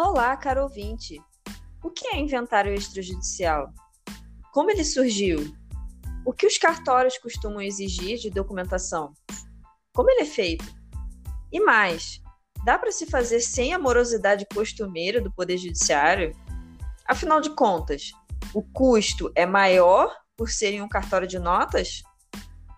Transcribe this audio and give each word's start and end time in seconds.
Olá, 0.00 0.36
caro 0.36 0.62
ouvinte. 0.62 1.20
O 1.82 1.90
que 1.90 2.06
é 2.06 2.20
inventário 2.20 2.72
extrajudicial? 2.72 3.72
Como 4.52 4.70
ele 4.70 4.84
surgiu? 4.84 5.52
O 6.24 6.32
que 6.32 6.46
os 6.46 6.56
cartórios 6.56 7.18
costumam 7.18 7.60
exigir 7.60 8.16
de 8.16 8.30
documentação? 8.30 9.12
Como 9.92 10.08
ele 10.08 10.20
é 10.20 10.24
feito? 10.24 10.64
E 11.50 11.58
mais, 11.58 12.22
dá 12.64 12.78
para 12.78 12.92
se 12.92 13.06
fazer 13.06 13.40
sem 13.40 13.74
a 13.74 13.78
morosidade 13.78 14.46
costumeira 14.54 15.20
do 15.20 15.32
Poder 15.32 15.58
Judiciário? 15.58 16.30
Afinal 17.04 17.40
de 17.40 17.50
contas, 17.50 18.12
o 18.54 18.62
custo 18.62 19.32
é 19.34 19.44
maior 19.44 20.16
por 20.36 20.48
serem 20.48 20.80
um 20.80 20.88
cartório 20.88 21.26
de 21.26 21.40
notas? 21.40 22.04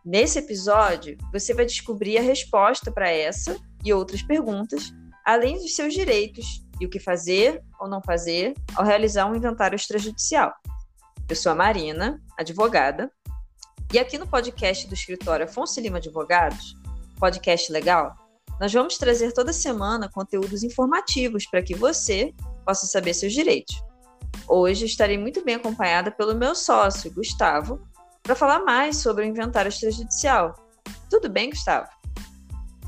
Nesse 0.02 0.38
episódio, 0.38 1.18
você 1.30 1.52
vai 1.52 1.66
descobrir 1.66 2.16
a 2.16 2.22
resposta 2.22 2.90
para 2.90 3.10
essa 3.10 3.58
e 3.84 3.92
outras 3.92 4.22
perguntas, 4.22 4.90
além 5.26 5.58
dos 5.58 5.76
seus 5.76 5.92
direitos 5.92 6.64
e 6.80 6.86
o 6.86 6.90
que 6.90 6.98
fazer 6.98 7.62
ou 7.78 7.88
não 7.88 8.02
fazer 8.02 8.54
ao 8.74 8.84
realizar 8.84 9.26
um 9.26 9.34
inventário 9.34 9.76
extrajudicial. 9.76 10.52
Eu 11.28 11.36
sou 11.36 11.52
a 11.52 11.54
Marina, 11.54 12.20
advogada, 12.38 13.10
e 13.92 13.98
aqui 13.98 14.16
no 14.18 14.26
podcast 14.26 14.86
do 14.88 14.94
escritório 14.94 15.44
Afonso 15.44 15.80
Lima 15.80 15.98
Advogados, 15.98 16.74
podcast 17.18 17.70
legal, 17.70 18.14
nós 18.60 18.72
vamos 18.72 18.96
trazer 18.98 19.32
toda 19.32 19.52
semana 19.52 20.08
conteúdos 20.08 20.62
informativos 20.62 21.46
para 21.46 21.62
que 21.62 21.74
você 21.74 22.32
possa 22.64 22.86
saber 22.86 23.14
seus 23.14 23.32
direitos. 23.32 23.82
Hoje 24.48 24.86
estarei 24.86 25.18
muito 25.18 25.44
bem 25.44 25.56
acompanhada 25.56 26.10
pelo 26.10 26.34
meu 26.34 26.54
sócio, 26.54 27.12
Gustavo, 27.12 27.80
para 28.22 28.34
falar 28.34 28.60
mais 28.60 28.98
sobre 28.98 29.24
o 29.24 29.26
inventário 29.26 29.68
extrajudicial. 29.68 30.54
Tudo 31.08 31.28
bem, 31.28 31.50
Gustavo? 31.50 31.88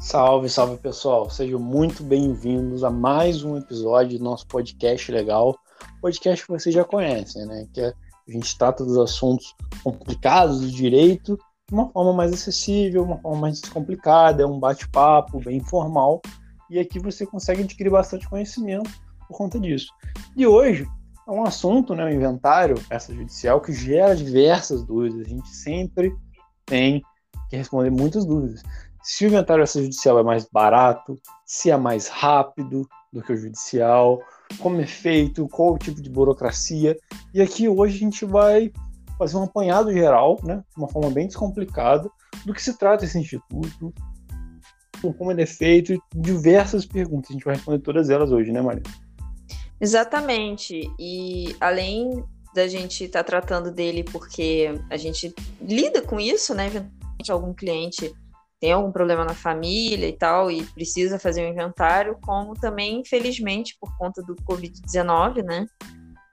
Salve, 0.02 0.48
salve 0.48 0.78
pessoal! 0.78 1.30
Sejam 1.30 1.60
muito 1.60 2.02
bem-vindos 2.02 2.82
a 2.82 2.90
mais 2.90 3.44
um 3.44 3.56
episódio 3.56 4.18
do 4.18 4.24
nosso 4.24 4.44
podcast 4.48 5.12
legal. 5.12 5.56
Podcast 6.00 6.44
que 6.44 6.50
vocês 6.50 6.74
já 6.74 6.82
conhecem, 6.82 7.46
né? 7.46 7.68
Que 7.72 7.82
é, 7.82 7.94
a 8.28 8.32
gente 8.32 8.58
trata 8.58 8.84
dos 8.84 8.98
assuntos 8.98 9.54
complicados 9.84 10.60
do 10.60 10.68
direito 10.72 11.38
de 11.68 11.74
uma 11.74 11.88
forma 11.88 12.12
mais 12.12 12.32
acessível, 12.32 13.04
uma 13.04 13.16
forma 13.18 13.42
mais 13.42 13.60
descomplicada, 13.60 14.42
é 14.42 14.46
um 14.46 14.58
bate-papo 14.58 15.38
bem 15.38 15.58
informal. 15.58 16.20
E 16.68 16.80
aqui 16.80 16.98
você 16.98 17.24
consegue 17.24 17.62
adquirir 17.62 17.90
bastante 17.90 18.28
conhecimento 18.28 18.90
por 19.28 19.36
conta 19.36 19.58
disso. 19.60 19.86
E 20.36 20.44
hoje 20.44 20.84
é 21.28 21.30
um 21.30 21.44
assunto, 21.44 21.94
né, 21.94 22.04
o 22.04 22.12
inventário 22.12 22.74
essa 22.90 23.14
judicial 23.14 23.60
que 23.60 23.72
gera 23.72 24.16
diversas 24.16 24.84
dúvidas. 24.84 25.24
A 25.24 25.30
gente 25.30 25.48
sempre 25.48 26.12
tem 26.66 27.00
que 27.48 27.56
responder 27.56 27.90
muitas 27.90 28.26
dúvidas 28.26 28.64
se 29.02 29.24
o 29.24 29.28
inventário 29.28 29.64
extrajudicial 29.64 30.18
é 30.18 30.22
mais 30.22 30.46
barato, 30.50 31.18
se 31.44 31.70
é 31.70 31.76
mais 31.76 32.08
rápido 32.08 32.88
do 33.12 33.22
que 33.22 33.32
o 33.32 33.36
judicial, 33.36 34.22
como 34.58 34.80
é 34.80 34.86
feito, 34.86 35.48
qual 35.48 35.74
o 35.74 35.78
tipo 35.78 36.00
de 36.00 36.08
burocracia. 36.08 36.96
E 37.34 37.42
aqui 37.42 37.68
hoje 37.68 37.96
a 37.96 37.98
gente 37.98 38.24
vai 38.24 38.72
fazer 39.18 39.36
um 39.36 39.44
apanhado 39.44 39.92
geral, 39.92 40.38
né, 40.42 40.64
de 40.70 40.80
uma 40.80 40.88
forma 40.88 41.10
bem 41.10 41.26
descomplicada, 41.26 42.10
do 42.46 42.54
que 42.54 42.62
se 42.62 42.78
trata 42.78 43.04
esse 43.04 43.18
instituto, 43.18 43.92
como 45.18 45.30
ele 45.32 45.42
é 45.42 45.46
feito 45.46 46.00
diversas 46.14 46.86
perguntas. 46.86 47.30
A 47.30 47.32
gente 47.34 47.44
vai 47.44 47.54
responder 47.54 47.80
todas 47.80 48.08
elas 48.08 48.30
hoje, 48.30 48.52
né, 48.52 48.62
Maria? 48.62 48.82
Exatamente. 49.80 50.88
E 50.98 51.56
além 51.60 52.24
da 52.54 52.68
gente 52.68 53.04
estar 53.04 53.24
tá 53.24 53.24
tratando 53.24 53.72
dele 53.72 54.04
porque 54.04 54.72
a 54.88 54.96
gente 54.96 55.34
lida 55.60 56.02
com 56.02 56.20
isso, 56.20 56.54
né? 56.54 56.66
Eventualmente 56.66 57.32
algum 57.32 57.52
cliente 57.52 58.14
tem 58.62 58.70
algum 58.70 58.92
problema 58.92 59.24
na 59.24 59.34
família 59.34 60.06
e 60.06 60.12
tal, 60.12 60.48
e 60.48 60.62
precisa 60.62 61.18
fazer 61.18 61.44
um 61.44 61.50
inventário, 61.50 62.16
como 62.24 62.54
também, 62.54 63.00
infelizmente, 63.00 63.76
por 63.80 63.92
conta 63.98 64.22
do 64.22 64.36
Covid-19, 64.36 65.42
né? 65.42 65.66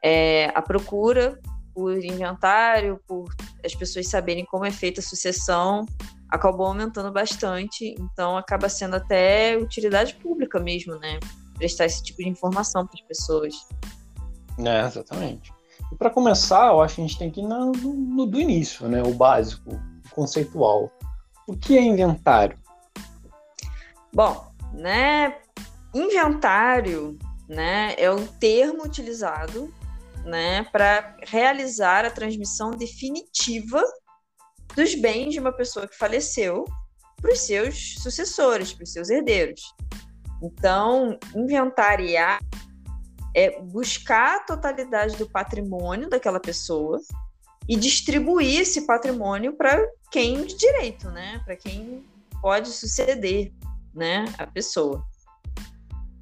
É, 0.05 0.51
a 0.53 0.61
procura 0.61 1.39
por 1.73 1.97
inventário, 1.97 3.01
por 3.07 3.33
as 3.65 3.73
pessoas 3.73 4.07
saberem 4.07 4.45
como 4.45 4.63
é 4.63 4.69
feita 4.69 4.99
a 4.99 5.03
sucessão, 5.03 5.87
acabou 6.29 6.67
aumentando 6.67 7.11
bastante, 7.11 7.95
então 7.97 8.37
acaba 8.37 8.69
sendo 8.69 8.97
até 8.97 9.57
utilidade 9.57 10.13
pública 10.13 10.59
mesmo, 10.59 10.99
né? 10.99 11.19
Prestar 11.57 11.85
esse 11.85 12.03
tipo 12.03 12.21
de 12.21 12.29
informação 12.29 12.85
para 12.85 12.93
as 12.93 13.07
pessoas. 13.07 13.55
É, 14.59 14.85
exatamente. 14.85 15.51
E 15.91 15.95
para 15.95 16.11
começar, 16.11 16.67
eu 16.67 16.79
acho 16.79 16.93
que 16.93 17.01
a 17.01 17.07
gente 17.07 17.17
tem 17.17 17.31
que 17.31 17.41
ir 17.41 17.47
no, 17.47 17.71
no, 17.71 18.27
do 18.27 18.39
início, 18.39 18.87
né? 18.87 19.01
O 19.01 19.15
básico, 19.15 19.71
o 19.71 20.09
conceitual. 20.13 20.91
O 21.49 21.57
que 21.57 21.75
é 21.75 21.81
inventário? 21.81 22.59
Bom, 24.13 24.53
né, 24.71 25.39
inventário, 25.91 27.17
né, 27.47 27.95
é 27.97 28.11
o 28.11 28.27
termo 28.33 28.83
utilizado, 28.83 29.73
né, 30.23 30.63
para 30.65 31.17
realizar 31.25 32.05
a 32.05 32.11
transmissão 32.11 32.69
definitiva 32.69 33.83
dos 34.75 34.93
bens 34.93 35.33
de 35.33 35.39
uma 35.39 35.51
pessoa 35.51 35.87
que 35.87 35.97
faleceu 35.97 36.65
para 37.19 37.33
os 37.33 37.39
seus 37.39 37.95
sucessores, 37.95 38.71
para 38.71 38.83
os 38.83 38.93
seus 38.93 39.09
herdeiros. 39.09 39.73
Então, 40.43 41.17
inventariar 41.35 42.39
é 43.35 43.59
buscar 43.59 44.35
a 44.35 44.43
totalidade 44.43 45.17
do 45.17 45.27
patrimônio 45.27 46.07
daquela 46.07 46.39
pessoa 46.39 46.99
e 47.69 47.75
distribuir 47.75 48.61
esse 48.61 48.87
patrimônio 48.87 49.53
para 49.53 49.79
quem 50.11 50.43
de 50.43 50.57
direito, 50.57 51.11
né? 51.11 51.39
Para 51.45 51.55
quem 51.55 52.03
pode 52.41 52.69
suceder, 52.69 53.53
né, 53.93 54.25
a 54.39 54.47
pessoa. 54.47 55.05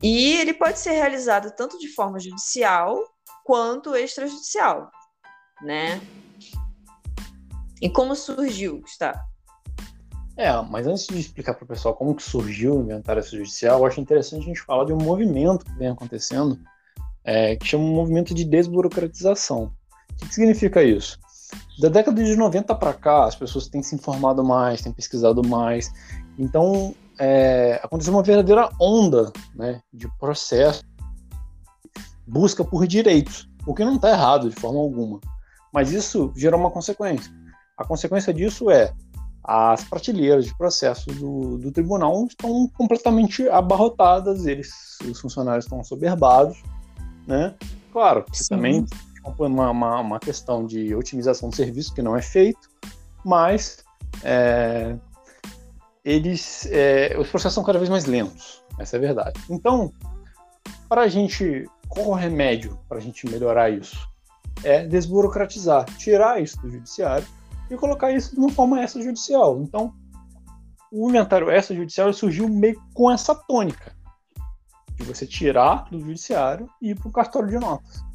E 0.04 0.34
ele 0.34 0.54
pode 0.54 0.78
ser 0.78 0.92
realizado 0.92 1.56
tanto 1.56 1.80
de 1.80 1.88
forma 1.88 2.20
judicial 2.20 3.02
quanto 3.46 3.96
extrajudicial, 3.96 4.92
né? 5.62 6.02
E 7.82 7.90
como 7.90 8.14
surgiu, 8.14 8.82
Gustavo? 8.82 9.20
É, 10.36 10.52
mas 10.64 10.86
antes 10.86 11.08
de 11.08 11.18
explicar 11.18 11.54
para 11.54 11.64
o 11.64 11.68
pessoal 11.68 11.96
como 11.96 12.14
que 12.14 12.24
surgiu 12.24 12.76
o 12.76 12.82
inventário 12.82 13.22
extrajudicial, 13.22 13.80
eu 13.80 13.86
acho 13.86 14.02
interessante 14.02 14.44
a 14.44 14.48
gente 14.48 14.62
falar 14.62 14.84
de 14.84 14.92
um 14.92 14.98
movimento 14.98 15.64
que 15.64 15.74
vem 15.76 15.88
acontecendo, 15.88 16.60
é, 17.24 17.56
que 17.56 17.66
chama 17.66 17.86
um 17.86 17.96
movimento 17.96 18.36
de 18.36 18.44
desburocratização. 18.44 19.74
O 20.12 20.16
que, 20.18 20.28
que 20.28 20.34
significa 20.34 20.84
isso? 20.84 21.18
Da 21.80 21.90
década 21.90 22.24
de 22.24 22.36
90 22.36 22.76
para 22.76 22.94
cá, 22.94 23.26
as 23.26 23.36
pessoas 23.36 23.68
têm 23.68 23.82
se 23.84 23.96
informado 23.96 24.44
mais, 24.44 24.82
têm 24.82 24.92
pesquisado 24.92 25.48
mais. 25.48 25.92
Então, 26.38 26.94
é, 27.20 27.80
aconteceu 27.84 28.14
uma 28.14 28.24
verdadeira 28.24 28.70
onda 28.80 29.32
né, 29.56 29.82
de 29.94 30.08
processo, 30.18 30.84
busca 32.26 32.64
por 32.64 32.86
direitos, 32.86 33.50
o 33.66 33.74
que 33.74 33.86
não 33.86 33.96
está 33.96 34.10
errado 34.10 34.50
de 34.50 34.56
forma 34.56 34.80
alguma. 34.80 35.20
Mas 35.74 35.92
isso 35.92 36.32
gera 36.36 36.56
uma 36.56 36.72
consequência. 36.72 37.32
A 37.78 37.86
consequência 37.86 38.34
disso 38.34 38.70
é 38.70 38.94
as 39.44 39.84
prateleiras 39.86 40.46
de 40.46 40.58
processos 40.58 41.16
do, 41.16 41.58
do 41.58 41.72
tribunal 41.72 42.26
estão 42.26 42.68
completamente 42.78 43.48
abarrotadas, 43.48 44.46
eles, 44.46 44.70
os 45.10 45.22
funcionários 45.22 45.64
estão 45.66 45.82
soberbados, 45.84 46.62
né? 47.26 47.56
Claro, 47.94 48.26
também 48.50 48.86
uma, 49.38 49.72
uma, 49.72 50.00
uma, 50.00 50.20
questão 50.20 50.66
de 50.66 50.94
otimização 50.96 51.50
do 51.50 51.56
serviço 51.56 51.94
que 51.94 52.02
não 52.02 52.16
é 52.16 52.22
feito, 52.22 52.70
mas 53.24 53.84
é, 54.24 54.96
eles, 56.04 56.68
é, 56.72 57.16
os 57.20 57.30
processos 57.30 57.56
são 57.56 57.64
cada 57.64 57.80
vez 57.80 57.90
mais 57.90 58.06
lentos, 58.06 58.64
essa 58.80 58.96
é 58.96 58.98
a 58.98 59.02
verdade. 59.02 59.40
Então, 59.50 59.92
para 60.88 61.02
a 61.02 61.08
gente, 61.08 61.66
qual 61.90 62.08
o 62.08 62.14
remédio 62.14 62.80
para 62.88 62.98
a 62.98 63.02
gente 63.02 63.30
melhorar 63.30 63.70
isso? 63.70 63.98
É 64.64 64.86
desburocratizar, 64.86 65.86
tirar 65.98 66.42
isso 66.42 66.60
do 66.62 66.72
judiciário 66.72 67.28
e 67.70 67.76
colocar 67.76 68.12
isso 68.12 68.34
de 68.34 68.40
uma 68.40 68.50
forma 68.50 68.84
extrajudicial. 68.84 69.62
Então, 69.62 69.94
o 70.92 71.10
inventário 71.10 71.52
extrajudicial 71.52 72.12
surgiu 72.14 72.48
meio 72.48 72.82
com 72.94 73.12
essa 73.12 73.36
tônica, 73.36 73.96
de 74.96 75.04
você 75.04 75.28
tirar 75.28 75.90
do 75.92 76.00
judiciário 76.00 76.70
e 76.82 76.92
ir 76.92 76.96
para 76.96 77.08
o 77.08 77.12
cartório 77.12 77.50
de 77.50 77.60
notas. 77.60 78.07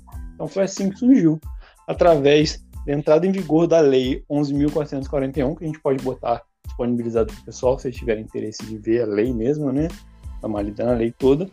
Então 0.42 0.48
foi 0.48 0.64
assim 0.64 0.90
que 0.90 0.98
surgiu, 0.98 1.40
através 1.86 2.66
da 2.84 2.92
entrada 2.92 3.24
em 3.24 3.30
vigor 3.30 3.68
da 3.68 3.78
Lei 3.78 4.24
11.441, 4.28 5.56
que 5.56 5.62
a 5.62 5.66
gente 5.68 5.78
pode 5.78 6.02
botar 6.02 6.42
disponibilizado 6.66 7.32
para 7.32 7.42
o 7.42 7.44
pessoal, 7.44 7.78
se 7.78 7.86
eles 7.86 7.96
tiverem 7.96 8.24
interesse 8.24 8.66
de 8.66 8.76
ver 8.76 9.02
a 9.02 9.06
lei 9.06 9.32
mesmo, 9.32 9.70
né? 9.70 9.86
Dar 10.40 10.48
uma 10.48 10.60
lida 10.60 10.84
na 10.84 10.94
lei 10.94 11.12
toda, 11.12 11.48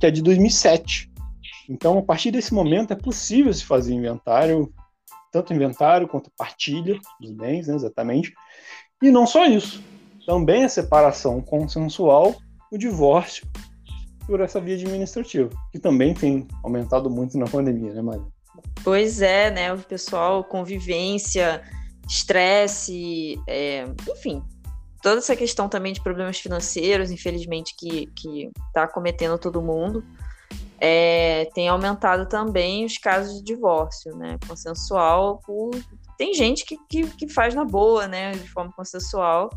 que 0.00 0.06
é 0.06 0.10
de 0.10 0.20
2007. 0.20 1.08
Então, 1.70 1.96
a 1.98 2.02
partir 2.02 2.32
desse 2.32 2.52
momento, 2.52 2.92
é 2.92 2.96
possível 2.96 3.54
se 3.54 3.64
fazer 3.64 3.94
inventário, 3.94 4.74
tanto 5.30 5.54
inventário 5.54 6.08
quanto 6.08 6.28
partilha 6.36 6.98
dos 7.20 7.30
bens, 7.30 7.68
né, 7.68 7.76
exatamente. 7.76 8.34
E 9.00 9.08
não 9.12 9.24
só 9.24 9.46
isso, 9.46 9.80
também 10.26 10.64
a 10.64 10.68
separação 10.68 11.40
consensual, 11.40 12.34
o 12.72 12.76
divórcio 12.76 13.46
por 14.26 14.40
essa 14.40 14.60
via 14.60 14.76
administrativa, 14.76 15.50
que 15.70 15.78
também 15.78 16.14
tem 16.14 16.46
aumentado 16.62 17.10
muito 17.10 17.38
na 17.38 17.46
pandemia, 17.46 17.92
né, 17.92 18.02
Maria? 18.02 18.26
Pois 18.84 19.22
é, 19.22 19.50
né? 19.50 19.72
O 19.72 19.78
pessoal, 19.78 20.44
convivência, 20.44 21.62
estresse, 22.08 23.40
é, 23.48 23.84
enfim, 24.10 24.42
toda 25.02 25.18
essa 25.18 25.34
questão 25.34 25.68
também 25.68 25.92
de 25.92 26.02
problemas 26.02 26.38
financeiros, 26.38 27.10
infelizmente, 27.10 27.74
que 27.76 28.08
está 28.68 28.86
cometendo 28.86 29.38
todo 29.38 29.62
mundo. 29.62 30.04
é, 30.84 31.48
tem 31.54 31.68
aumentado 31.68 32.26
também 32.26 32.84
os 32.84 32.98
casos 32.98 33.38
de 33.38 33.44
divórcio, 33.44 34.16
né? 34.16 34.36
Consensual. 34.48 35.40
Por... 35.46 35.70
Tem 36.18 36.34
gente 36.34 36.66
que, 36.66 36.76
que, 36.88 37.06
que 37.06 37.28
faz 37.28 37.54
na 37.54 37.64
boa, 37.64 38.08
né? 38.08 38.32
De 38.32 38.48
forma 38.48 38.72
consensual. 38.72 39.48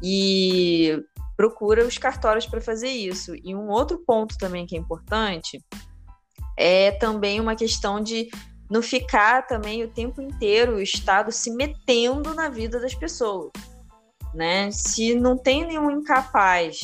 E 0.00 0.96
procura 1.38 1.86
os 1.86 1.96
cartórios 1.96 2.46
para 2.46 2.60
fazer 2.60 2.88
isso. 2.88 3.32
E 3.44 3.54
um 3.54 3.68
outro 3.68 4.02
ponto 4.04 4.36
também 4.36 4.66
que 4.66 4.76
é 4.76 4.78
importante 4.78 5.64
é 6.56 6.90
também 6.90 7.38
uma 7.38 7.54
questão 7.54 8.00
de 8.00 8.28
não 8.68 8.82
ficar 8.82 9.46
também 9.46 9.84
o 9.84 9.88
tempo 9.88 10.20
inteiro 10.20 10.74
o 10.74 10.82
Estado 10.82 11.30
se 11.30 11.52
metendo 11.52 12.34
na 12.34 12.48
vida 12.48 12.80
das 12.80 12.92
pessoas. 12.92 13.52
Né? 14.34 14.68
Se 14.72 15.14
não 15.14 15.38
tem 15.38 15.64
nenhum 15.64 15.88
incapaz, 15.92 16.80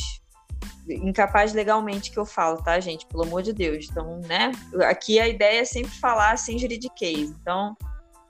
incapaz 0.88 1.52
legalmente 1.52 2.12
que 2.12 2.18
eu 2.18 2.24
falo, 2.24 2.62
tá, 2.62 2.78
gente? 2.78 3.06
Pelo 3.06 3.24
amor 3.24 3.42
de 3.42 3.52
Deus. 3.52 3.88
Então, 3.90 4.20
né? 4.20 4.52
Aqui 4.88 5.18
a 5.18 5.26
ideia 5.26 5.62
é 5.62 5.64
sempre 5.64 5.92
falar 5.98 6.38
sem 6.38 6.60
juridiquês. 6.60 7.30
Então, 7.30 7.74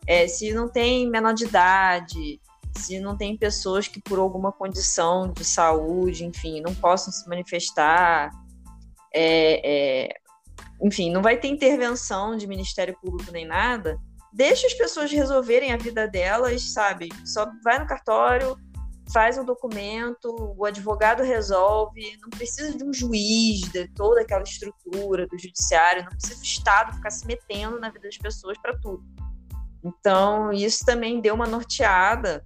é, 0.07 0.27
se 0.27 0.55
não 0.55 0.71
tem 0.71 1.09
menor 1.09 1.35
de 1.35 1.45
idade, 1.45 2.41
se 2.77 3.01
não 3.01 3.17
tem 3.17 3.37
pessoas 3.37 3.89
que 3.89 4.01
por 4.01 4.19
alguma 4.19 4.53
condição 4.53 5.33
de 5.33 5.45
saúde, 5.45 6.25
enfim, 6.25 6.61
não 6.61 6.75
possam 6.75 7.13
se 7.13 7.29
manifestar, 7.29 8.31
é, 9.15 10.09
é, 10.09 10.15
enfim, 10.83 11.11
não 11.11 11.23
vai 11.23 11.37
ter 11.37 11.49
intervenção 11.49 12.37
de 12.37 12.47
Ministério 12.47 12.97
Público 13.01 13.31
nem 13.33 13.47
nada, 13.47 13.99
deixa 14.33 14.67
as 14.67 14.75
pessoas 14.75 15.11
resolverem 15.13 15.73
a 15.73 15.77
vida 15.77 16.09
delas, 16.09 16.73
sabe? 16.73 17.09
Só 17.25 17.51
vai 17.63 17.79
no 17.79 17.87
cartório, 17.87 18.57
faz 19.13 19.39
um 19.39 19.45
documento, 19.45 20.35
o 20.57 20.65
advogado 20.65 21.23
resolve, 21.23 22.19
não 22.21 22.31
precisa 22.31 22.77
de 22.77 22.83
um 22.83 22.93
juiz, 22.93 23.61
de 23.71 23.87
toda 23.89 24.23
aquela 24.23 24.43
estrutura 24.43 25.27
do 25.27 25.39
judiciário, 25.39 26.05
não 26.05 26.11
precisa 26.11 26.41
do 26.41 26.45
Estado 26.45 26.95
ficar 26.95 27.11
se 27.11 27.27
metendo 27.27 27.79
na 27.79 27.89
vida 27.91 28.09
das 28.09 28.19
pessoas 28.19 28.59
para 28.59 28.77
tudo. 28.79 29.05
Então, 29.85 30.53
isso 30.53 30.85
também 30.85 31.21
deu 31.21 31.35
uma 31.35 31.47
norteada 31.47 32.43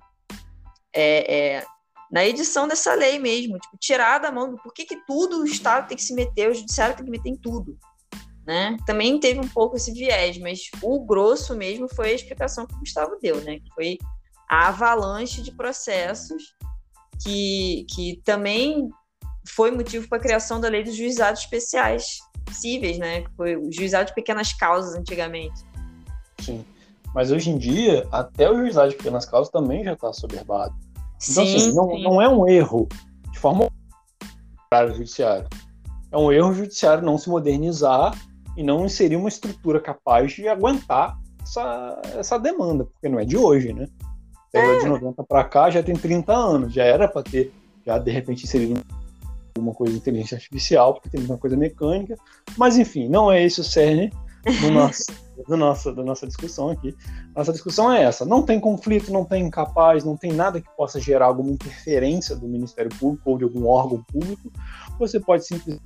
é, 0.94 1.56
é, 1.56 1.66
na 2.10 2.24
edição 2.24 2.66
dessa 2.66 2.94
lei 2.94 3.18
mesmo, 3.18 3.58
tipo, 3.58 3.76
tirar 3.78 4.18
da 4.18 4.32
mão, 4.32 4.56
por 4.56 4.72
que, 4.72 4.84
que 4.84 5.04
tudo 5.06 5.40
o 5.40 5.46
Estado 5.46 5.88
tem 5.88 5.96
que 5.96 6.02
se 6.02 6.14
meter, 6.14 6.50
o 6.50 6.54
Judiciário 6.54 6.96
tem 6.96 7.04
que 7.04 7.10
meter 7.10 7.28
em 7.28 7.36
tudo 7.36 7.78
né? 8.48 8.78
Também 8.86 9.20
teve 9.20 9.38
um 9.38 9.46
pouco 9.46 9.76
esse 9.76 9.92
viés, 9.92 10.38
mas 10.38 10.70
o 10.82 11.04
grosso 11.04 11.54
mesmo 11.54 11.86
foi 11.94 12.08
a 12.08 12.14
explicação 12.14 12.66
que 12.66 12.74
o 12.74 12.78
Gustavo 12.78 13.18
deu, 13.20 13.38
né? 13.42 13.58
Que 13.58 13.74
foi 13.74 13.98
a 14.48 14.68
avalanche 14.68 15.42
de 15.42 15.52
processos 15.52 16.56
que, 17.22 17.84
que 17.94 18.22
também 18.24 18.88
foi 19.46 19.70
motivo 19.70 20.08
para 20.08 20.16
a 20.16 20.20
criação 20.22 20.58
da 20.58 20.68
lei 20.70 20.82
dos 20.82 20.96
juizados 20.96 21.42
especiais 21.42 22.20
cíveis, 22.50 22.96
né? 22.96 23.20
Que 23.20 23.30
foi 23.36 23.54
o 23.54 23.70
juizado 23.70 24.06
de 24.08 24.14
pequenas 24.14 24.50
causas 24.54 24.94
antigamente. 24.94 25.60
Sim. 26.40 26.64
Mas 27.18 27.32
hoje 27.32 27.50
em 27.50 27.58
dia, 27.58 28.06
até 28.12 28.48
o 28.48 28.56
juizado 28.56 28.90
de 28.90 28.96
pequenas 28.96 29.24
causas 29.24 29.50
também 29.50 29.82
já 29.82 29.94
está 29.94 30.12
soberbado. 30.12 30.72
Então, 30.94 31.44
sim, 31.44 31.56
assim, 31.56 31.74
não, 31.74 31.90
sim. 31.90 32.04
não 32.04 32.22
é 32.22 32.28
um 32.28 32.46
erro 32.46 32.86
de 33.32 33.38
forma 33.40 33.68
para 34.70 34.86
o 34.86 34.94
judiciário. 34.94 35.48
É 36.12 36.16
um 36.16 36.30
erro 36.30 36.50
o 36.50 36.54
judiciário 36.54 37.02
não 37.02 37.18
se 37.18 37.28
modernizar 37.28 38.16
e 38.56 38.62
não 38.62 38.86
inserir 38.86 39.16
uma 39.16 39.28
estrutura 39.28 39.80
capaz 39.80 40.30
de 40.30 40.46
aguentar 40.46 41.18
essa, 41.42 42.00
essa 42.16 42.38
demanda, 42.38 42.84
porque 42.84 43.08
não 43.08 43.18
é 43.18 43.24
de 43.24 43.36
hoje, 43.36 43.72
né? 43.72 43.88
É. 44.52 44.78
De 44.78 44.86
90 44.86 45.24
para 45.24 45.42
cá 45.42 45.70
já 45.70 45.82
tem 45.82 45.96
30 45.96 46.32
anos, 46.32 46.72
já 46.72 46.84
era 46.84 47.08
para 47.08 47.24
ter, 47.24 47.52
já 47.84 47.98
de 47.98 48.12
repente 48.12 48.44
inserido 48.44 48.80
alguma 49.56 49.74
coisa 49.74 49.92
de 49.92 49.98
inteligência 49.98 50.36
artificial, 50.36 50.94
porque 50.94 51.10
tem 51.10 51.24
uma 51.24 51.36
coisa 51.36 51.56
mecânica, 51.56 52.16
mas 52.56 52.78
enfim, 52.78 53.08
não 53.08 53.28
é 53.28 53.42
esse 53.42 53.60
o 53.60 53.64
cerne 53.64 54.12
do 54.60 54.70
nosso, 54.70 55.04
do 55.46 55.56
nosso, 55.56 55.94
da 55.94 56.02
nossa 56.02 56.26
discussão 56.26 56.70
aqui. 56.70 56.94
Nossa 57.34 57.52
discussão 57.52 57.92
é 57.92 58.02
essa: 58.02 58.24
não 58.24 58.42
tem 58.42 58.58
conflito, 58.60 59.12
não 59.12 59.24
tem 59.24 59.46
incapaz, 59.46 60.04
não 60.04 60.16
tem 60.16 60.32
nada 60.32 60.60
que 60.60 60.68
possa 60.76 61.00
gerar 61.00 61.26
alguma 61.26 61.50
interferência 61.50 62.36
do 62.36 62.46
Ministério 62.46 62.90
Público 62.98 63.30
ou 63.30 63.38
de 63.38 63.44
algum 63.44 63.66
órgão 63.66 64.02
público. 64.04 64.52
Você 64.98 65.20
pode 65.20 65.46
simplesmente 65.46 65.82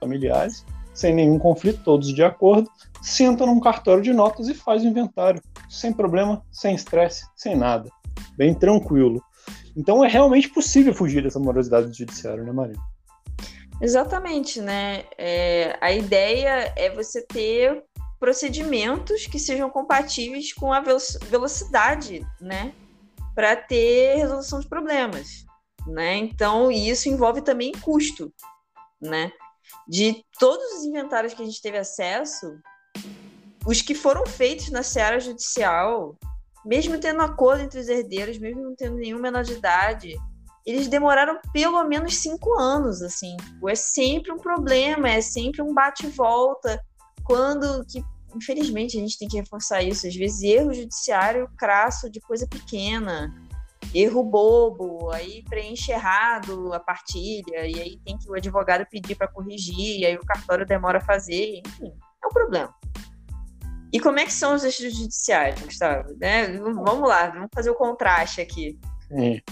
familiares 0.00 0.64
sem 0.94 1.14
nenhum 1.14 1.38
conflito, 1.38 1.82
todos 1.82 2.12
de 2.12 2.22
acordo, 2.22 2.70
senta 3.00 3.46
num 3.46 3.60
cartório 3.60 4.02
de 4.02 4.12
notas 4.12 4.48
e 4.48 4.54
faz 4.54 4.82
o 4.82 4.86
inventário, 4.86 5.40
sem 5.68 5.92
problema, 5.92 6.42
sem 6.50 6.74
estresse, 6.74 7.26
sem 7.36 7.56
nada, 7.56 7.90
bem 8.36 8.54
tranquilo. 8.54 9.22
Então 9.76 10.04
é 10.04 10.08
realmente 10.08 10.48
possível 10.48 10.92
fugir 10.92 11.22
dessa 11.22 11.38
morosidade 11.38 11.86
do 11.86 11.94
judiciário, 11.94 12.44
né, 12.44 12.52
Maria? 12.52 12.76
Exatamente, 13.80 14.60
né? 14.60 15.04
É, 15.16 15.78
a 15.80 15.90
ideia 15.90 16.72
é 16.76 16.90
você 16.94 17.22
ter 17.22 17.82
procedimentos 18.20 19.26
que 19.26 19.38
sejam 19.38 19.68
compatíveis 19.68 20.52
com 20.52 20.72
a 20.72 20.80
velocidade, 20.80 22.24
né? 22.40 22.72
Para 23.34 23.56
ter 23.56 24.16
resolução 24.16 24.60
de 24.60 24.68
problemas, 24.68 25.44
né? 25.86 26.16
Então, 26.16 26.70
isso 26.70 27.08
envolve 27.08 27.42
também 27.42 27.72
custo, 27.72 28.32
né? 29.00 29.32
de 29.90 30.24
todos 30.38 30.78
os 30.78 30.84
inventários 30.84 31.34
que 31.34 31.42
a 31.42 31.44
gente 31.44 31.60
teve 31.60 31.76
acesso, 31.76 32.58
os 33.66 33.82
que 33.82 33.94
foram 33.94 34.24
feitos 34.24 34.70
na 34.70 34.84
seara 34.84 35.18
judicial, 35.18 36.16
mesmo 36.64 36.98
tendo 36.98 37.22
acordo 37.22 37.62
entre 37.62 37.80
os 37.80 37.88
herdeiros, 37.88 38.38
mesmo 38.38 38.62
não 38.62 38.76
tendo 38.76 38.96
nenhuma 38.96 39.22
menor 39.22 39.42
de 39.42 39.54
idade, 39.54 40.14
eles 40.64 40.86
demoraram 40.86 41.40
pelo 41.52 41.82
menos 41.84 42.18
cinco 42.18 42.56
anos, 42.58 43.02
assim. 43.02 43.36
É 43.66 43.74
sempre 43.74 44.30
um 44.30 44.38
problema, 44.38 45.08
é 45.08 45.20
sempre 45.20 45.60
um 45.60 45.74
bate-volta. 45.74 46.80
Quando 47.24 47.84
que, 47.86 48.02
infelizmente, 48.34 48.96
a 48.96 49.00
gente 49.00 49.18
tem 49.18 49.28
que 49.28 49.38
reforçar 49.38 49.82
isso, 49.82 50.06
às 50.06 50.14
vezes 50.14 50.42
erro 50.42 50.72
judiciário 50.72 51.48
crasso 51.56 52.10
de 52.10 52.20
coisa 52.20 52.46
pequena 52.46 53.32
erro 53.94 54.22
bobo, 54.22 55.10
aí 55.10 55.42
preenche 55.48 55.92
errado 55.92 56.72
a 56.72 56.80
partilha, 56.80 57.66
e 57.66 57.80
aí 57.80 58.00
tem 58.04 58.16
que 58.16 58.30
o 58.30 58.34
advogado 58.34 58.86
pedir 58.88 59.16
para 59.16 59.28
corrigir, 59.28 60.00
e 60.00 60.06
aí 60.06 60.16
o 60.16 60.24
cartório 60.24 60.66
demora 60.66 60.98
a 60.98 61.04
fazer, 61.04 61.60
enfim, 61.66 61.92
é 62.22 62.26
um 62.26 62.30
problema. 62.30 62.74
E 63.92 63.98
como 63.98 64.20
é 64.20 64.24
que 64.24 64.32
são 64.32 64.54
os 64.54 64.62
extrajudiciais, 64.62 65.60
Gustavo? 65.60 66.14
Né? 66.20 66.58
Vamos 66.58 67.08
lá, 67.08 67.30
vamos 67.30 67.48
fazer 67.52 67.70
o 67.70 67.74
contraste 67.74 68.40
aqui. 68.40 68.78
É. 69.10 69.42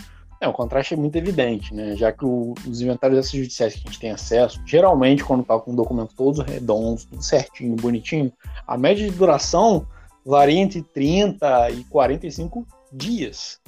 É, 0.40 0.46
o 0.46 0.52
contraste 0.52 0.94
é 0.94 0.96
muito 0.96 1.16
evidente, 1.16 1.74
né? 1.74 1.96
Já 1.96 2.12
que 2.12 2.24
o, 2.24 2.54
os 2.66 2.80
inventários 2.80 3.26
extrajudiciais 3.26 3.74
que 3.74 3.80
a 3.80 3.90
gente 3.90 3.98
tem 3.98 4.10
acesso, 4.10 4.60
geralmente, 4.64 5.24
quando 5.24 5.44
tá 5.44 5.58
com 5.58 5.72
o 5.72 5.76
documento 5.76 6.14
todo 6.16 6.42
redondo, 6.42 7.02
tudo 7.10 7.22
certinho, 7.22 7.74
bonitinho, 7.74 8.32
a 8.66 8.78
média 8.78 9.08
de 9.08 9.16
duração 9.16 9.86
varia 10.24 10.58
entre 10.60 10.82
30 10.82 11.70
e 11.70 11.84
45 11.84 12.66
dias 12.92 13.60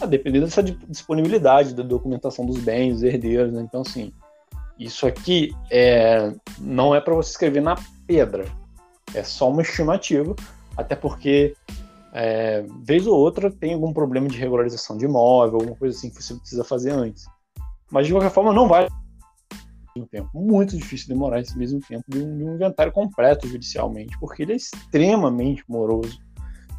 a 0.00 0.06
depender 0.06 0.40
dessa 0.40 0.62
disponibilidade 0.62 1.74
da 1.74 1.82
documentação 1.82 2.46
dos 2.46 2.58
bens, 2.58 2.94
dos 2.94 3.02
herdeiros, 3.02 3.52
né? 3.52 3.62
Então, 3.62 3.82
assim, 3.82 4.12
isso 4.78 5.06
aqui 5.06 5.54
é, 5.70 6.32
não 6.58 6.94
é 6.94 7.00
para 7.00 7.14
você 7.14 7.30
escrever 7.30 7.62
na 7.62 7.76
pedra, 8.06 8.46
é 9.14 9.22
só 9.22 9.50
uma 9.50 9.62
estimativa, 9.62 10.34
até 10.76 10.96
porque 10.96 11.54
é, 12.12 12.64
vez 12.84 13.06
ou 13.06 13.18
outra 13.18 13.50
tem 13.50 13.74
algum 13.74 13.92
problema 13.92 14.28
de 14.28 14.38
regularização 14.38 14.96
de 14.96 15.04
imóvel, 15.04 15.60
alguma 15.60 15.76
coisa 15.76 15.96
assim 15.96 16.10
que 16.10 16.22
você 16.22 16.34
precisa 16.34 16.64
fazer 16.64 16.90
antes. 16.90 17.24
Mas 17.90 18.06
de 18.06 18.12
qualquer 18.12 18.30
forma, 18.30 18.52
não 18.52 18.68
vai 18.68 18.88
tempo 20.10 20.30
muito 20.34 20.74
difícil 20.74 21.08
demorar 21.08 21.40
esse 21.40 21.56
mesmo 21.56 21.78
tempo 21.80 22.04
de 22.08 22.18
um, 22.18 22.38
de 22.38 22.44
um 22.44 22.54
inventário 22.54 22.92
completo 22.92 23.46
judicialmente, 23.46 24.18
porque 24.18 24.42
ele 24.42 24.52
é 24.52 24.56
extremamente 24.56 25.62
moroso 25.68 26.18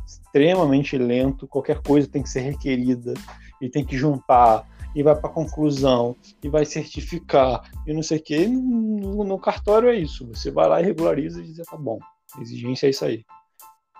extremamente 0.06 0.98
lento, 0.98 1.48
qualquer 1.48 1.82
coisa 1.82 2.08
tem 2.08 2.24
que 2.24 2.30
ser 2.30 2.42
requerida 2.42 3.14
e 3.62 3.70
tem 3.70 3.86
que 3.86 3.98
juntar 3.98 4.68
e 4.96 5.04
vai 5.04 5.16
para 5.16 5.30
conclusão 5.30 6.16
e 6.44 6.50
vai 6.50 6.66
certificar 6.66 7.70
e 7.86 7.94
não 7.94 8.04
sei 8.04 8.18
o 8.18 8.24
que. 8.24 8.48
No, 8.48 9.24
no, 9.24 9.40
cartório 9.40 9.90
é 9.90 9.96
isso. 9.96 10.28
Você 10.28 10.52
vai 10.52 10.68
lá 10.68 10.82
e 10.82 10.86
regulariza 10.86 11.40
e 11.40 11.46
diz, 11.46 11.66
tá 11.66 11.78
bom, 11.78 12.00
a 12.36 12.42
exigência 12.42 12.88
é 12.88 12.90
isso 12.90 13.06
aí. 13.06 13.24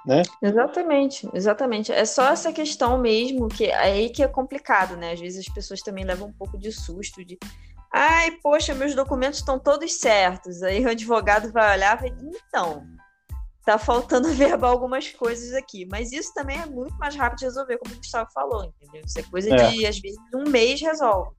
Né? 0.06 0.22
Exatamente, 0.42 1.30
exatamente. 1.34 1.92
É 1.92 2.04
só 2.04 2.30
essa 2.30 2.52
questão 2.52 2.98
mesmo 2.98 3.48
que 3.48 3.66
é 3.66 3.76
aí 3.76 4.10
que 4.10 4.22
é 4.22 4.28
complicado, 4.28 4.98
né? 4.98 5.14
Às 5.14 5.20
vezes 5.20 5.48
as 5.48 5.54
pessoas 5.54 5.82
também 5.82 6.04
levam 6.04 6.28
um 6.28 6.34
pouco 6.34 6.58
de 6.58 6.72
susto 6.72 7.24
de 7.24 7.38
ai, 7.94 8.32
poxa, 8.42 8.74
meus 8.74 8.96
documentos 8.96 9.40
estão 9.40 9.58
todos 9.58 9.94
certos. 9.94 10.62
Aí 10.62 10.84
o 10.84 10.90
advogado 10.90 11.52
vai 11.52 11.78
olhar 11.78 11.98
e 11.98 12.10
vai, 12.10 12.18
então, 12.50 12.84
tá 13.66 13.78
faltando 13.78 14.28
verbal 14.34 14.72
algumas 14.72 15.10
coisas 15.10 15.54
aqui. 15.54 15.86
Mas 15.86 16.12
isso 16.12 16.34
também 16.34 16.60
é 16.60 16.66
muito 16.66 16.96
mais 16.98 17.16
rápido 17.16 17.40
de 17.40 17.46
resolver, 17.46 17.78
como 17.78 17.94
o 17.94 17.98
Gustavo 17.98 18.30
falou, 18.34 18.66
entendeu? 18.66 19.04
Isso 19.06 19.20
é 19.20 19.24
coisa 19.24 19.54
é. 19.54 19.56
de, 19.70 19.86
às 19.86 20.00
vezes, 20.00 20.18
um 20.34 20.50
mês 20.50 20.82
resolve. 20.82 21.32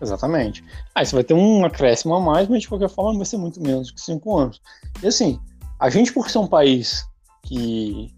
Exatamente. 0.00 0.64
Aí 0.94 1.04
você 1.04 1.14
vai 1.14 1.24
ter 1.24 1.34
um 1.34 1.64
acréscimo 1.66 2.14
a 2.14 2.20
mais, 2.20 2.48
mas 2.48 2.62
de 2.62 2.68
qualquer 2.68 2.88
forma 2.88 3.18
vai 3.18 3.26
ser 3.26 3.36
muito 3.36 3.60
menos 3.60 3.90
que 3.90 4.00
cinco 4.00 4.38
anos. 4.38 4.62
E 5.02 5.06
assim, 5.06 5.38
a 5.78 5.90
gente, 5.90 6.12
por 6.12 6.30
ser 6.30 6.38
um 6.38 6.46
país 6.46 7.04
que, 7.42 8.12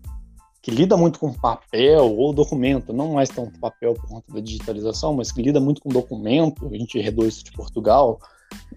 que 0.61 0.71
lida 0.71 0.97
muito 0.97 1.19
com 1.19 1.33
papel 1.33 2.17
ou 2.17 2.33
documento, 2.33 2.93
não 2.93 3.15
mais 3.15 3.29
tanto 3.29 3.59
papel 3.59 3.95
por 3.95 4.09
conta 4.09 4.33
da 4.33 4.41
digitalização, 4.41 5.15
mas 5.15 5.33
que 5.33 5.43
lida 5.43 5.61
muito 5.61 5.81
com 5.81 5.89
documento, 5.89 6.67
a 6.67 6.77
gente 6.77 6.99
herdou 6.99 7.27
isso 7.27 7.45
de 7.45 7.53
Portugal. 7.53 8.21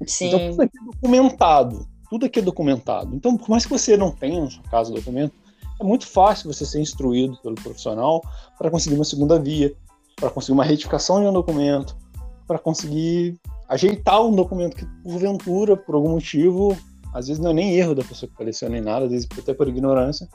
Sim. 0.05 0.27
Então 0.27 0.49
tudo 0.51 0.61
aqui 0.61 0.77
é 0.77 0.85
documentado. 0.85 1.87
tudo 2.09 2.25
aqui 2.25 2.39
é 2.39 2.41
documentado. 2.41 3.15
Então, 3.15 3.37
por 3.37 3.49
mais 3.49 3.65
que 3.65 3.71
você 3.71 3.97
não 3.97 4.11
tenha 4.11 4.41
na 4.41 4.49
sua 4.49 4.63
casa 4.63 4.91
o 4.91 4.95
documento, 4.95 5.33
é 5.79 5.83
muito 5.83 6.07
fácil 6.07 6.51
você 6.51 6.65
ser 6.65 6.79
instruído 6.79 7.37
pelo 7.41 7.55
profissional 7.55 8.21
para 8.57 8.71
conseguir 8.71 8.95
uma 8.95 9.03
segunda 9.03 9.37
via, 9.37 9.73
para 10.15 10.29
conseguir 10.29 10.53
uma 10.53 10.63
retificação 10.63 11.19
de 11.21 11.27
um 11.27 11.33
documento, 11.33 11.97
para 12.47 12.57
conseguir 12.57 13.37
ajeitar 13.67 14.23
um 14.23 14.33
documento 14.33 14.77
que, 14.77 14.85
porventura, 15.03 15.75
por 15.75 15.95
algum 15.95 16.11
motivo, 16.11 16.77
às 17.15 17.27
vezes 17.27 17.41
não 17.41 17.51
é 17.51 17.53
nem 17.53 17.75
erro 17.77 17.95
da 17.95 18.03
pessoa 18.03 18.29
que 18.29 18.35
faleceu 18.35 18.69
nem 18.69 18.81
nada, 18.81 19.05
às 19.05 19.11
vezes 19.11 19.25
até 19.39 19.53
por 19.53 19.69
ignorância, 19.69 20.27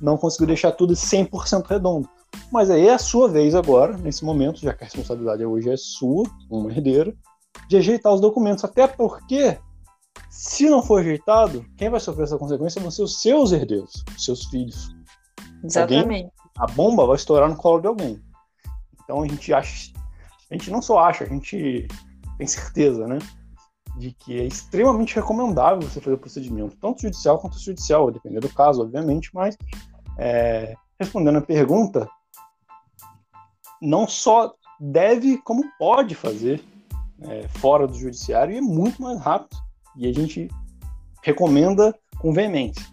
não 0.00 0.18
conseguiu 0.18 0.48
deixar 0.48 0.72
tudo 0.72 0.92
100% 0.92 1.64
redondo. 1.66 2.08
Mas 2.50 2.68
aí 2.68 2.88
é 2.88 2.94
a 2.94 2.98
sua 2.98 3.28
vez 3.28 3.54
agora, 3.54 3.96
nesse 3.96 4.24
momento, 4.24 4.60
já 4.60 4.74
que 4.74 4.82
a 4.82 4.86
responsabilidade 4.86 5.44
hoje 5.44 5.70
é 5.70 5.76
sua, 5.76 6.24
como 6.48 6.68
herdeiro, 6.68 7.16
de 7.68 7.76
ajeitar 7.76 8.12
os 8.12 8.20
documentos. 8.20 8.64
Até 8.64 8.88
porque, 8.88 9.56
se 10.28 10.68
não 10.68 10.82
for 10.82 11.00
ajeitado, 11.00 11.64
quem 11.76 11.88
vai 11.88 12.00
sofrer 12.00 12.24
essa 12.24 12.36
consequência 12.36 12.80
vão 12.80 12.90
ser 12.90 13.02
os 13.02 13.22
seus 13.22 13.52
herdeiros, 13.52 14.04
os 14.16 14.24
seus 14.24 14.46
filhos. 14.46 14.88
Exatamente. 15.62 16.02
Alguém, 16.02 16.32
a 16.58 16.66
bomba 16.66 17.06
vai 17.06 17.14
estourar 17.14 17.48
no 17.48 17.56
colo 17.56 17.80
de 17.80 17.86
alguém. 17.86 18.20
Então 19.04 19.22
a 19.22 19.28
gente 19.28 19.54
acha, 19.54 19.92
a 20.50 20.54
gente 20.54 20.72
não 20.72 20.82
só 20.82 20.98
acha, 20.98 21.22
a 21.22 21.28
gente 21.28 21.86
tem 22.36 22.46
certeza, 22.48 23.06
né? 23.06 23.18
De 23.96 24.12
que 24.12 24.38
é 24.38 24.44
extremamente 24.44 25.14
recomendável 25.14 25.80
você 25.80 26.00
fazer 26.00 26.14
o 26.14 26.18
procedimento, 26.18 26.76
tanto 26.76 27.02
judicial 27.02 27.38
quanto 27.38 27.58
judicial, 27.58 28.10
dependendo 28.10 28.46
do 28.46 28.54
caso, 28.54 28.82
obviamente, 28.82 29.30
mas 29.32 29.56
é, 30.18 30.74
respondendo 30.98 31.38
a 31.38 31.42
pergunta, 31.42 32.08
não 33.80 34.06
só 34.06 34.54
deve, 34.78 35.38
como 35.38 35.64
pode 35.78 36.14
fazer 36.14 36.62
é, 37.22 37.48
fora 37.48 37.86
do 37.86 37.94
judiciário 37.94 38.54
e 38.54 38.58
é 38.58 38.60
muito 38.60 39.00
mais 39.00 39.18
rápido. 39.20 39.56
E 39.96 40.06
a 40.06 40.12
gente 40.12 40.48
recomenda 41.22 41.94
com 42.18 42.32
veemência. 42.32 42.84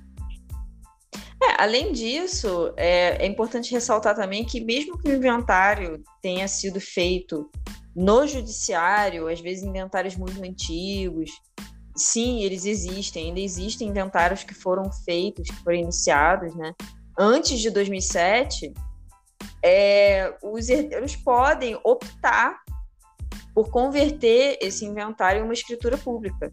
É, 1.41 1.61
além 1.61 1.91
disso, 1.91 2.73
é, 2.77 3.23
é, 3.23 3.27
importante 3.27 3.71
ressaltar 3.71 4.15
também 4.15 4.45
que, 4.45 4.63
mesmo 4.63 4.97
que 4.97 5.09
o 5.09 5.15
inventário 5.15 6.01
tenha 6.21 6.47
sido 6.47 6.79
feito 6.79 7.49
no 7.95 8.27
judiciário, 8.27 9.27
às 9.27 9.39
vezes 9.39 9.63
inventários 9.63 10.15
muito 10.15 10.41
antigos, 10.43 11.31
sim, 11.95 12.41
eles 12.43 12.65
existem, 12.65 13.27
ainda 13.27 13.39
existem 13.39 13.89
inventários 13.89 14.43
que 14.43 14.53
foram 14.53 14.91
feitos, 14.91 15.47
que 15.47 15.63
foram 15.63 15.77
iniciados, 15.77 16.55
né? 16.55 16.73
Antes 17.17 17.59
de 17.59 17.69
2007, 17.69 18.73
é, 19.63 20.35
os 20.41 20.69
herdeiros 20.69 21.15
podem 21.15 21.79
optar 21.83 22.57
por 23.53 23.69
converter 23.69 24.57
esse 24.61 24.83
inventário 24.83 25.41
em 25.41 25.43
uma 25.43 25.53
escritura 25.53 25.97
pública. 25.97 26.51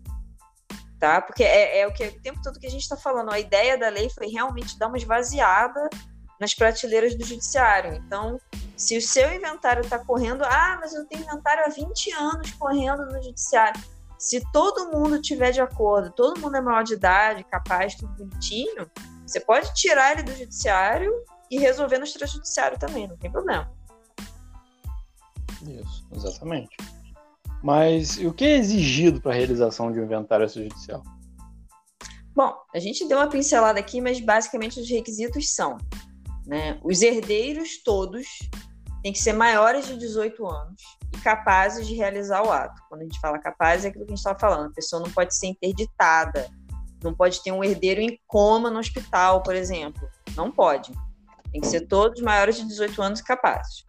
Tá? 0.98 1.22
Porque 1.22 1.42
é, 1.42 1.80
é 1.80 1.86
o 1.86 1.94
que 1.94 2.06
o 2.06 2.20
tempo 2.20 2.42
todo 2.42 2.60
que 2.60 2.66
a 2.66 2.70
gente 2.70 2.82
está 2.82 2.96
falando. 2.96 3.32
A 3.32 3.40
ideia 3.40 3.78
da 3.78 3.88
lei 3.88 4.10
foi 4.10 4.26
realmente 4.26 4.78
dar 4.78 4.88
uma 4.88 4.98
esvaziada 4.98 5.88
nas 6.40 6.54
prateleiras 6.54 7.14
do 7.14 7.24
judiciário. 7.24 7.94
Então, 7.94 8.40
se 8.76 8.96
o 8.96 9.02
seu 9.02 9.30
inventário 9.32 9.82
está 9.82 9.98
correndo, 9.98 10.42
ah, 10.42 10.78
mas 10.80 10.94
eu 10.94 11.04
tenho 11.06 11.22
inventário 11.22 11.64
há 11.66 11.68
20 11.68 12.12
anos 12.14 12.50
correndo 12.52 13.04
no 13.06 13.22
judiciário. 13.22 13.80
Se 14.18 14.42
todo 14.52 14.90
mundo 14.90 15.20
tiver 15.20 15.50
de 15.50 15.60
acordo, 15.60 16.10
todo 16.10 16.40
mundo 16.40 16.56
é 16.56 16.60
maior 16.60 16.82
de 16.82 16.94
idade, 16.94 17.44
capaz, 17.44 17.94
tudo 17.94 18.12
bonitinho, 18.14 18.90
você 19.26 19.38
pode 19.38 19.72
tirar 19.74 20.12
ele 20.12 20.22
do 20.22 20.32
judiciário 20.32 21.12
e 21.50 21.58
resolver 21.58 21.98
no 21.98 22.04
extrajudiciário 22.04 22.78
também, 22.78 23.06
não 23.06 23.16
tem 23.16 23.30
problema. 23.30 23.70
Isso, 25.62 26.06
exatamente. 26.12 26.76
Mas 27.62 28.16
o 28.18 28.32
que 28.32 28.44
é 28.44 28.56
exigido 28.56 29.20
para 29.20 29.32
a 29.32 29.34
realização 29.34 29.92
de 29.92 30.00
um 30.00 30.04
inventário 30.04 30.46
extrajudicial? 30.46 31.02
Bom, 32.34 32.54
a 32.74 32.78
gente 32.78 33.06
deu 33.06 33.18
uma 33.18 33.28
pincelada 33.28 33.78
aqui, 33.78 34.00
mas 34.00 34.20
basicamente 34.20 34.80
os 34.80 34.88
requisitos 34.88 35.54
são: 35.54 35.76
né, 36.46 36.80
os 36.82 37.02
herdeiros 37.02 37.82
todos 37.82 38.26
têm 39.02 39.12
que 39.12 39.18
ser 39.18 39.32
maiores 39.32 39.86
de 39.86 39.96
18 39.96 40.46
anos 40.46 40.82
e 41.14 41.18
capazes 41.18 41.86
de 41.86 41.94
realizar 41.94 42.42
o 42.42 42.50
ato. 42.50 42.80
Quando 42.88 43.02
a 43.02 43.04
gente 43.04 43.20
fala 43.20 43.38
capaz, 43.38 43.84
é 43.84 43.88
aquilo 43.88 44.04
que 44.04 44.12
a 44.12 44.16
gente 44.16 44.18
estava 44.18 44.38
falando: 44.38 44.70
a 44.70 44.74
pessoa 44.74 45.02
não 45.02 45.10
pode 45.10 45.34
ser 45.34 45.46
interditada, 45.46 46.48
não 47.02 47.14
pode 47.14 47.42
ter 47.42 47.52
um 47.52 47.64
herdeiro 47.64 48.00
em 48.00 48.18
coma 48.26 48.70
no 48.70 48.78
hospital, 48.78 49.42
por 49.42 49.54
exemplo. 49.54 50.08
Não 50.36 50.50
pode. 50.50 50.92
Tem 51.52 51.60
que 51.60 51.66
ser 51.66 51.86
todos 51.86 52.20
maiores 52.20 52.56
de 52.56 52.66
18 52.66 53.02
anos 53.02 53.20
e 53.20 53.24
capazes. 53.24 53.84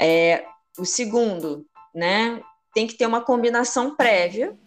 É, 0.00 0.46
o 0.78 0.84
segundo, 0.86 1.66
né, 1.94 2.40
tem 2.72 2.86
que 2.86 2.96
ter 2.96 3.04
uma 3.04 3.20
combinação 3.20 3.94
prévia, 3.94 4.58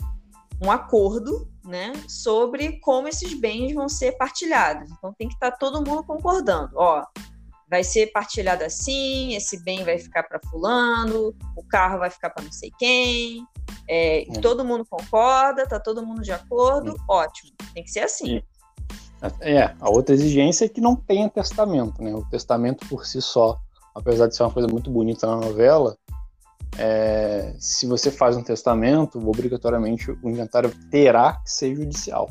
um 0.62 0.70
acordo, 0.70 1.52
né, 1.66 1.94
sobre 2.08 2.80
como 2.80 3.08
esses 3.08 3.34
bens 3.34 3.74
vão 3.74 3.88
ser 3.88 4.14
partilhados. 4.14 4.90
Então 4.92 5.14
tem 5.18 5.28
que 5.28 5.34
estar 5.34 5.52
tá 5.52 5.58
todo 5.58 5.86
mundo 5.88 6.04
concordando. 6.04 6.72
Ó, 6.76 7.04
vai 7.70 7.84
ser 7.84 8.12
partilhado 8.12 8.64
assim, 8.64 9.36
esse 9.36 9.64
bem 9.64 9.84
vai 9.84 9.98
ficar 9.98 10.24
para 10.24 10.40
fulano, 10.50 11.34
o 11.56 11.64
carro 11.64 12.00
vai 12.00 12.10
ficar 12.10 12.30
para 12.30 12.44
não 12.44 12.52
sei 12.52 12.72
quem. 12.78 13.46
É, 13.88 14.24
é. 14.24 14.40
Todo 14.42 14.66
mundo 14.66 14.86
concorda, 14.86 15.68
tá 15.68 15.80
todo 15.80 16.06
mundo 16.06 16.22
de 16.22 16.32
acordo, 16.32 16.92
é. 16.92 16.96
ótimo. 17.08 17.52
Tem 17.74 17.84
que 17.84 17.92
ser 17.92 18.02
assim. 18.02 18.42
É, 19.40 19.74
a 19.80 19.90
outra 19.90 20.14
exigência 20.14 20.66
é 20.66 20.70
que 20.70 20.82
não 20.82 20.96
tenha 20.96 21.30
testamento, 21.30 22.02
né? 22.04 22.14
O 22.14 22.26
testamento 22.30 22.86
por 22.88 23.06
si 23.06 23.22
só 23.22 23.58
apesar 23.94 24.28
de 24.28 24.36
ser 24.36 24.44
uma 24.44 24.52
coisa 24.52 24.68
muito 24.68 24.90
bonita 24.90 25.28
na 25.28 25.38
novela, 25.38 25.96
é, 26.78 27.56
se 27.60 27.86
você 27.86 28.10
faz 28.12 28.36
um 28.36 28.44
testamento, 28.44 29.18
obrigatoriamente 29.28 30.12
o 30.12 30.30
inventário 30.30 30.72
terá 30.90 31.34
que 31.44 31.52
ser 31.52 31.76
judicial. 31.76 32.30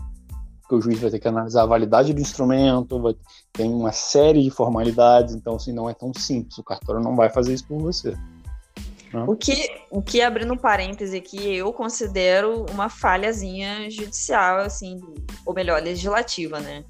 Porque 0.61 0.75
o 0.75 0.81
juiz 0.81 1.01
vai 1.01 1.11
ter 1.11 1.19
que 1.19 1.29
analisar 1.29 1.63
a 1.63 1.67
validade 1.67 2.13
do 2.13 2.21
instrumento, 2.21 3.01
vai, 3.01 3.15
tem 3.53 3.71
uma 3.71 3.93
série 3.93 4.43
de 4.43 4.51
formalidades, 4.51 5.35
então 5.35 5.57
assim, 5.57 5.73
não 5.73 5.89
é 5.89 5.95
tão 5.95 6.13
simples. 6.15 6.57
O 6.59 6.65
cartório 6.65 7.03
não 7.03 7.15
vai 7.15 7.31
fazer 7.31 7.53
isso 7.53 7.67
por 7.67 7.81
você. 7.81 8.17
Né? 9.13 9.25
O 9.27 9.37
que, 9.37 9.69
o 9.91 10.01
que, 10.01 10.23
abrindo 10.23 10.55
um 10.55 10.59
parêntese 10.59 11.17
aqui, 11.17 11.55
eu 11.55 11.73
considero 11.73 12.65
uma 12.73 12.89
falhazinha 12.89 13.91
judicial, 13.91 14.59
assim, 14.59 15.01
ou 15.45 15.55
melhor, 15.55 15.83
legislativa, 15.83 16.61
né? 16.61 16.85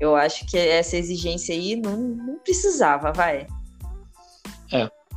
Eu 0.00 0.14
acho 0.16 0.46
que 0.46 0.56
essa 0.56 0.96
exigência 0.96 1.54
aí 1.54 1.76
não, 1.76 1.96
não 1.96 2.38
precisava, 2.38 3.12
vai. 3.12 3.46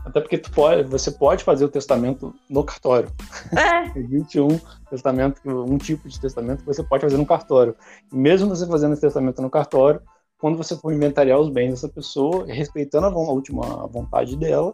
É. 0.10 0.12
Até 0.12 0.22
porque 0.22 0.38
tu 0.38 0.52
pode, 0.52 0.84
você 0.84 1.12
pode 1.12 1.44
fazer 1.44 1.66
o 1.66 1.70
testamento 1.70 2.34
no 2.50 2.64
cartório. 2.64 3.10
É. 3.56 3.92
Existe 3.98 4.40
um 4.40 4.60
testamento, 4.90 5.42
um 5.46 5.78
tipo 5.78 6.10
de 6.10 6.20
testamento 6.20 6.60
que 6.60 6.66
você 6.66 6.84
pode 6.84 7.04
fazer 7.04 7.18
no 7.18 7.26
cartório. 7.26 7.76
E 8.12 8.16
mesmo 8.16 8.50
você 8.50 8.66
fazendo 8.66 8.94
esse 8.94 9.02
testamento 9.02 9.42
no 9.42 9.50
cartório, 9.50 10.02
quando 10.40 10.58
você 10.58 10.76
for 10.76 10.94
inventariar 10.94 11.40
os 11.40 11.50
bens 11.50 11.72
dessa 11.72 11.90
pessoa, 11.90 12.46
respeitando 12.48 13.08
a, 13.08 13.10
a 13.10 13.32
última 13.32 13.88
vontade 13.88 14.36
dela, 14.36 14.74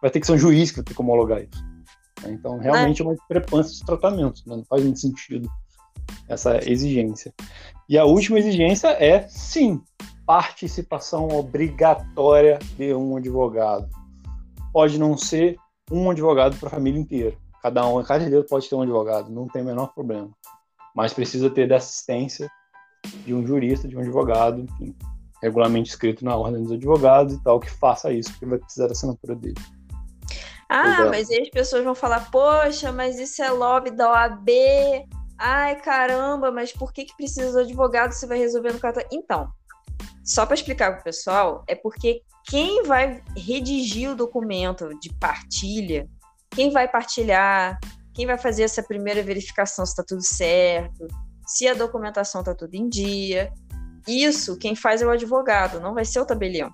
vai 0.00 0.10
ter 0.10 0.20
que 0.20 0.26
ser 0.26 0.32
um 0.32 0.38
juiz 0.38 0.70
que 0.70 0.76
vai 0.78 0.84
ter 0.84 0.94
que 0.94 1.00
homologar 1.00 1.42
isso. 1.42 1.72
Então, 2.26 2.58
realmente 2.58 3.02
é, 3.02 3.04
é 3.04 3.08
uma 3.08 3.14
discrepância 3.14 3.74
de 3.74 3.84
tratamento, 3.84 4.42
né? 4.46 4.56
não 4.56 4.64
faz 4.64 4.82
muito 4.82 5.00
sentido 5.00 5.50
essa 6.28 6.58
exigência. 6.68 7.34
E 7.88 7.98
a 7.98 8.04
última 8.04 8.38
exigência 8.38 8.88
é, 8.88 9.26
sim, 9.28 9.80
participação 10.24 11.28
obrigatória 11.28 12.60
de 12.76 12.94
um 12.94 13.16
advogado 13.16 13.88
pode 14.72 14.98
não 14.98 15.16
ser 15.16 15.56
um 15.90 16.10
advogado 16.10 16.56
para 16.56 16.68
a 16.68 16.72
família 16.72 17.00
inteira. 17.00 17.36
Cada 17.62 17.86
um, 17.86 18.02
cada 18.02 18.24
herdeiro 18.24 18.46
pode 18.46 18.68
ter 18.68 18.74
um 18.74 18.82
advogado, 18.82 19.30
não 19.30 19.46
tem 19.46 19.62
o 19.62 19.64
menor 19.64 19.92
problema. 19.94 20.30
Mas 20.94 21.12
precisa 21.12 21.48
ter 21.48 21.68
da 21.68 21.76
assistência 21.76 22.50
de 23.24 23.34
um 23.34 23.46
jurista, 23.46 23.86
de 23.86 23.96
um 23.96 24.00
advogado, 24.00 24.60
enfim, 24.60 24.94
regulamento 25.42 25.88
escrito 25.88 26.24
na 26.24 26.36
ordem 26.36 26.62
dos 26.62 26.72
advogados 26.72 27.34
e 27.34 27.42
tal, 27.42 27.60
que 27.60 27.70
faça 27.70 28.12
isso, 28.12 28.30
porque 28.30 28.46
vai 28.46 28.58
precisar 28.58 28.86
da 28.86 28.92
assinatura 28.92 29.34
dele. 29.34 29.60
Ah, 30.68 31.04
mas 31.10 31.28
aí 31.30 31.42
as 31.42 31.50
pessoas 31.50 31.84
vão 31.84 31.94
falar, 31.94 32.30
poxa, 32.30 32.90
mas 32.90 33.18
isso 33.18 33.42
é 33.42 33.50
lobby 33.50 33.90
da 33.90 34.10
OAB. 34.10 34.48
Ai, 35.38 35.76
caramba, 35.80 36.50
mas 36.50 36.72
por 36.72 36.92
que, 36.92 37.04
que 37.04 37.16
precisa 37.16 37.52
do 37.52 37.58
advogado 37.58 38.12
se 38.12 38.26
vai 38.26 38.38
resolver 38.38 38.72
no 38.72 38.78
cartão? 38.78 39.02
Então, 39.12 39.50
só 40.24 40.46
para 40.46 40.54
explicar 40.54 40.92
para 40.92 41.00
o 41.00 41.04
pessoal, 41.04 41.64
é 41.66 41.74
porque 41.74 42.22
quem 42.48 42.82
vai 42.84 43.22
redigir 43.36 44.10
o 44.10 44.16
documento 44.16 44.88
de 45.00 45.12
partilha, 45.14 46.08
quem 46.50 46.70
vai 46.70 46.88
partilhar, 46.88 47.78
quem 48.14 48.26
vai 48.26 48.38
fazer 48.38 48.64
essa 48.64 48.82
primeira 48.82 49.22
verificação 49.22 49.86
se 49.86 49.92
está 49.92 50.04
tudo 50.06 50.22
certo, 50.22 51.06
se 51.46 51.66
a 51.66 51.74
documentação 51.74 52.40
está 52.40 52.54
tudo 52.54 52.74
em 52.74 52.88
dia. 52.88 53.52
Isso 54.06 54.58
quem 54.58 54.74
faz 54.74 55.00
é 55.00 55.06
o 55.06 55.10
advogado, 55.10 55.80
não 55.80 55.94
vai 55.94 56.04
ser 56.04 56.20
o 56.20 56.26
tabelião. 56.26 56.70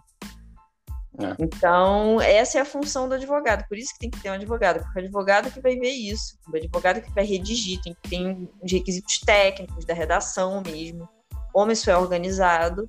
É. 1.21 1.35
Então, 1.41 2.21
essa 2.21 2.59
é 2.59 2.61
a 2.61 2.65
função 2.65 3.09
do 3.09 3.15
advogado, 3.15 3.67
por 3.69 3.77
isso 3.77 3.93
que 3.95 3.99
tem 3.99 4.11
que 4.11 4.21
ter 4.21 4.31
um 4.31 4.35
advogado, 4.35 4.81
porque 4.85 5.01
é 5.01 5.03
o 5.03 5.05
advogado 5.05 5.51
que 5.51 5.61
vai 5.61 5.77
ver 5.77 5.91
isso, 5.91 6.39
o 6.51 6.57
advogado 6.57 7.03
que 7.03 7.13
vai 7.13 7.25
redigir, 7.25 7.81
tem 7.83 7.93
que 7.95 8.09
ter 8.09 8.37
os 8.63 8.71
requisitos 8.71 9.19
técnicos 9.21 9.85
da 9.85 9.95
redação 9.95 10.63
mesmo, 10.65 11.09
como 11.53 11.73
isso 11.73 11.91
é 11.91 11.99
organizado, 11.99 12.89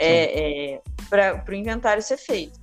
é, 0.00 0.74
é 0.74 0.82
para 1.08 1.44
o 1.48 1.54
inventário 1.54 2.02
ser 2.02 2.16
feito. 2.16 2.58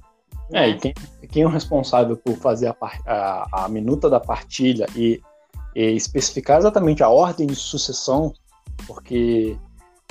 É, 0.51 0.61
né? 0.61 0.69
e 0.69 0.77
quem, 0.79 0.93
quem, 1.29 1.43
é 1.43 1.45
o 1.45 1.49
responsável 1.49 2.15
por 2.17 2.37
fazer 2.37 2.67
a, 2.67 2.75
a, 3.05 3.65
a, 3.65 3.69
minuta 3.69 4.09
da 4.09 4.19
partilha 4.19 4.85
e 4.95 5.21
especificar 5.75 6.57
exatamente 6.57 7.03
a 7.03 7.09
ordem 7.09 7.45
de 7.45 7.55
sucessão, 7.55 8.33
porque 8.87 9.55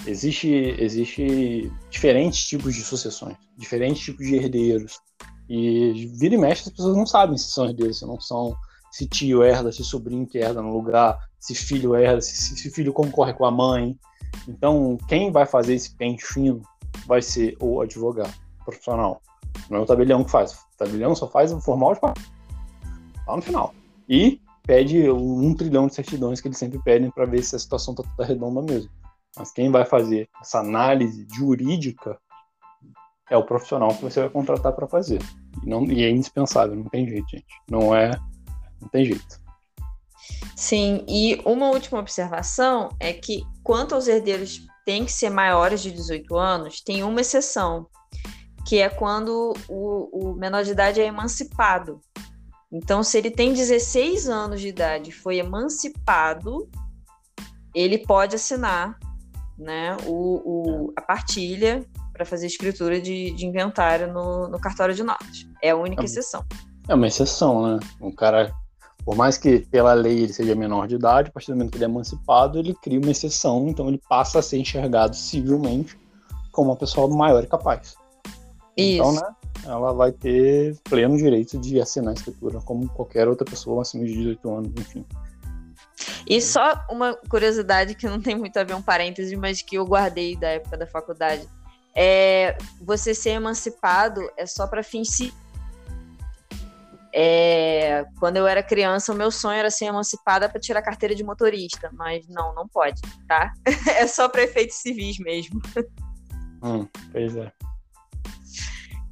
existe, 0.06 0.48
existe 0.78 1.72
diferentes 1.90 2.44
tipos 2.44 2.74
de 2.74 2.82
sucessões, 2.82 3.36
diferentes 3.56 4.04
tipos 4.04 4.26
de 4.26 4.36
herdeiros. 4.36 5.00
E 5.48 6.10
vira 6.18 6.34
e 6.34 6.38
mexe, 6.38 6.62
as 6.62 6.70
pessoas 6.70 6.96
não 6.96 7.06
sabem 7.06 7.36
se 7.36 7.50
são 7.50 7.66
herdeiros, 7.66 7.98
se 7.98 8.06
não 8.06 8.20
são, 8.20 8.54
se 8.90 9.06
tio 9.06 9.42
herda, 9.42 9.72
se 9.72 9.84
sobrinho 9.84 10.26
que 10.26 10.38
herda 10.38 10.60
no 10.60 10.72
lugar, 10.72 11.18
se 11.38 11.54
filho 11.54 11.94
herda, 11.94 12.20
se, 12.20 12.56
se 12.56 12.70
filho 12.70 12.92
concorre 12.92 13.32
com 13.32 13.44
a 13.44 13.50
mãe. 13.50 13.96
Então, 14.48 14.98
quem 15.08 15.30
vai 15.30 15.46
fazer 15.46 15.74
esse 15.74 15.94
pente 15.96 16.24
fino 16.24 16.60
vai 17.06 17.20
ser 17.20 17.56
o 17.60 17.80
advogado 17.80 18.32
profissional. 18.64 19.20
Não 19.70 19.78
é 19.78 19.80
o 19.80 19.86
tabelião 19.86 20.24
que 20.24 20.30
faz. 20.30 20.52
O 20.52 20.76
tabelião 20.76 21.14
só 21.14 21.28
faz 21.28 21.52
o 21.52 21.60
formal 21.60 21.94
de 21.94 22.00
lá 22.02 23.36
no 23.36 23.42
final. 23.42 23.74
E 24.08 24.40
pede 24.66 25.10
um 25.10 25.54
trilhão 25.54 25.86
de 25.86 25.94
certidões 25.94 26.40
que 26.40 26.48
eles 26.48 26.58
sempre 26.58 26.80
pedem 26.82 27.10
para 27.10 27.24
ver 27.24 27.42
se 27.42 27.56
a 27.56 27.58
situação 27.58 27.94
está 27.94 28.04
toda 28.04 28.28
redonda 28.28 28.62
mesmo. 28.62 28.90
Mas 29.36 29.52
quem 29.52 29.70
vai 29.70 29.84
fazer 29.84 30.28
essa 30.40 30.60
análise 30.60 31.26
jurídica 31.34 32.18
é 33.30 33.36
o 33.36 33.44
profissional 33.44 33.94
que 33.94 34.02
você 34.02 34.20
vai 34.20 34.30
contratar 34.30 34.72
para 34.72 34.86
fazer. 34.86 35.20
E, 35.62 35.68
não, 35.68 35.84
e 35.84 36.04
é 36.04 36.10
indispensável, 36.10 36.76
não 36.76 36.84
tem 36.84 37.08
jeito, 37.08 37.28
gente. 37.28 37.46
Não 37.70 37.94
é. 37.94 38.10
Não 38.80 38.88
tem 38.88 39.04
jeito. 39.04 39.40
Sim, 40.54 41.04
e 41.08 41.40
uma 41.44 41.68
última 41.70 41.98
observação 41.98 42.88
é 42.98 43.12
que, 43.12 43.44
quanto 43.62 43.94
aos 43.94 44.08
herdeiros 44.08 44.66
têm 44.86 45.04
que 45.04 45.12
ser 45.12 45.28
maiores 45.28 45.82
de 45.82 45.90
18 45.90 46.36
anos, 46.36 46.80
tem 46.80 47.02
uma 47.02 47.20
exceção, 47.20 47.88
que 48.64 48.78
é 48.78 48.88
quando 48.88 49.52
o, 49.68 50.30
o 50.30 50.34
menor 50.36 50.62
de 50.62 50.70
idade 50.70 51.00
é 51.00 51.06
emancipado. 51.06 52.00
Então, 52.72 53.02
se 53.02 53.18
ele 53.18 53.30
tem 53.30 53.52
16 53.52 54.28
anos 54.28 54.60
de 54.60 54.68
idade 54.68 55.10
e 55.10 55.12
foi 55.12 55.38
emancipado, 55.38 56.68
ele 57.74 57.98
pode 57.98 58.36
assinar 58.36 58.96
né, 59.58 59.96
o, 60.06 60.86
o 60.86 60.92
a 60.96 61.02
partilha 61.02 61.84
para 62.12 62.24
fazer 62.24 62.46
escritura 62.46 63.00
de, 63.00 63.32
de 63.32 63.44
inventário 63.44 64.12
no, 64.12 64.48
no, 64.48 64.58
cartório 64.58 64.94
de 64.94 65.02
notas. 65.02 65.46
É 65.62 65.70
a 65.70 65.76
única 65.76 66.02
é, 66.02 66.04
exceção. 66.04 66.44
É 66.88 66.94
uma 66.94 67.06
exceção, 67.06 67.62
né? 67.62 67.80
Um 68.00 68.14
cara, 68.14 68.54
por 69.06 69.14
mais 69.14 69.38
que 69.38 69.60
pela 69.60 69.94
lei 69.94 70.24
ele 70.24 70.32
seja 70.32 70.56
menor 70.56 70.88
de 70.88 70.96
idade, 70.96 71.28
a 71.28 71.32
partir 71.32 71.52
do 71.52 71.56
momento 71.56 71.70
que 71.70 71.76
ele 71.76 71.84
é 71.84 71.88
emancipado, 71.88 72.58
ele 72.58 72.74
cria 72.74 72.98
uma 72.98 73.12
exceção, 73.12 73.68
então 73.68 73.86
ele 73.86 74.02
passa 74.08 74.40
a 74.40 74.42
ser 74.42 74.58
enxergado 74.58 75.14
civilmente 75.14 75.96
como 76.50 76.70
uma 76.70 76.76
pessoa 76.76 77.06
maior 77.06 77.44
e 77.44 77.46
capaz. 77.46 77.94
Então, 78.76 79.12
Isso. 79.12 79.18
Então, 79.18 79.30
né? 79.30 79.36
Ela 79.64 79.92
vai 79.92 80.10
ter 80.10 80.76
pleno 80.82 81.16
direito 81.16 81.56
de 81.56 81.80
assinar 81.80 82.10
a 82.10 82.14
escritura, 82.14 82.60
como 82.60 82.88
qualquer 82.88 83.28
outra 83.28 83.44
pessoa 83.44 83.82
acima 83.82 84.04
de 84.04 84.12
18 84.12 84.50
anos, 84.50 84.72
enfim. 84.76 85.04
E 86.28 86.40
só 86.40 86.84
uma 86.90 87.14
curiosidade 87.28 87.94
que 87.94 88.08
não 88.08 88.20
tem 88.20 88.34
muito 88.34 88.56
a 88.56 88.64
ver 88.64 88.74
um 88.74 88.82
parêntese, 88.82 89.36
mas 89.36 89.62
que 89.62 89.76
eu 89.76 89.86
guardei 89.86 90.36
da 90.36 90.48
época 90.48 90.76
da 90.76 90.86
faculdade. 90.86 91.48
É, 91.94 92.58
você 92.82 93.14
ser 93.14 93.30
emancipado 93.30 94.20
é 94.36 94.46
só 94.46 94.66
para 94.66 94.82
fins 94.82 95.32
é, 97.12 98.04
quando 98.18 98.36
eu 98.36 98.46
era 98.46 98.62
criança, 98.62 99.12
o 99.12 99.16
meu 99.16 99.30
sonho 99.30 99.58
era 99.58 99.70
ser 99.70 99.86
emancipada 99.86 100.48
para 100.48 100.60
tirar 100.60 100.80
a 100.80 100.82
carteira 100.82 101.14
de 101.14 101.24
motorista, 101.24 101.90
mas 101.92 102.26
não, 102.28 102.54
não 102.54 102.68
pode, 102.68 103.00
tá? 103.26 103.52
É 103.96 104.06
só 104.06 104.28
para 104.28 104.42
efeitos 104.42 104.76
civis 104.76 105.18
mesmo. 105.18 105.60
Hum, 106.62 106.86
pois 107.12 107.36
é. 107.36 107.52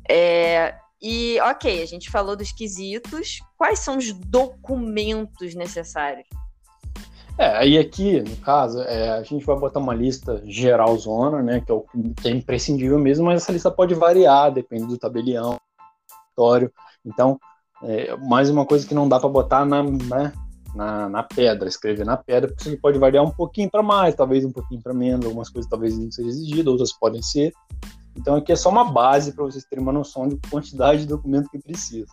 é. 0.08 0.74
E, 1.00 1.38
ok, 1.40 1.82
a 1.82 1.86
gente 1.86 2.10
falou 2.10 2.34
dos 2.34 2.50
quesitos. 2.50 3.40
Quais 3.58 3.78
são 3.80 3.98
os 3.98 4.12
documentos 4.12 5.54
necessários? 5.54 6.26
É, 7.36 7.56
aí 7.56 7.78
aqui, 7.78 8.21
no 8.21 8.36
caso, 8.36 8.80
é, 8.82 9.10
a 9.10 9.23
gente 9.23 9.45
vai 9.45 9.56
botar 9.56 9.80
uma 9.80 9.95
lista 9.95 10.40
geral 10.47 10.97
zona, 10.97 11.42
né, 11.42 11.60
que 11.60 11.71
é 11.71 11.75
o 11.75 11.84
que 12.21 12.28
é 12.28 12.30
imprescindível 12.30 12.99
mesmo, 12.99 13.26
mas 13.26 13.42
essa 13.42 13.52
lista 13.52 13.71
pode 13.71 13.92
variar, 13.95 14.52
depende 14.52 14.86
do 14.86 14.97
tabelião, 14.97 15.58
do 16.36 16.73
Então, 17.04 17.38
é, 17.86 18.16
mais 18.16 18.50
uma 18.50 18.64
coisa 18.64 18.86
que 18.86 18.94
não 18.94 19.08
dá 19.08 19.20
para 19.20 19.28
botar 19.28 19.64
na, 19.64 19.82
né, 19.82 20.32
na, 20.75 21.08
na, 21.08 21.23
pedra, 21.23 21.68
escrever 21.68 22.04
na 22.04 22.16
pedra, 22.16 22.50
porque 22.50 22.68
isso 22.68 22.80
pode 22.80 22.99
variar 22.99 23.25
um 23.25 23.30
pouquinho 23.30 23.70
para 23.70 23.82
mais, 23.82 24.14
talvez 24.14 24.44
um 24.44 24.52
pouquinho 24.52 24.82
para 24.82 24.94
menos, 24.94 25.25
algumas 25.26 25.49
coisas 25.49 25.70
talvez 25.70 25.97
não 25.99 26.10
sejam 26.10 26.30
exigidas, 26.30 26.66
outras 26.66 26.92
podem 26.92 27.23
ser. 27.23 27.52
Então 28.16 28.36
aqui 28.36 28.52
é 28.52 28.56
só 28.56 28.70
uma 28.70 28.84
base 28.84 29.32
para 29.32 29.44
vocês 29.44 29.64
terem 29.64 29.82
uma 29.82 29.92
noção 29.92 30.28
de 30.28 30.36
quantidade 30.49 31.00
de 31.00 31.06
documento 31.06 31.50
que 31.50 31.58
precisa. 31.58 32.06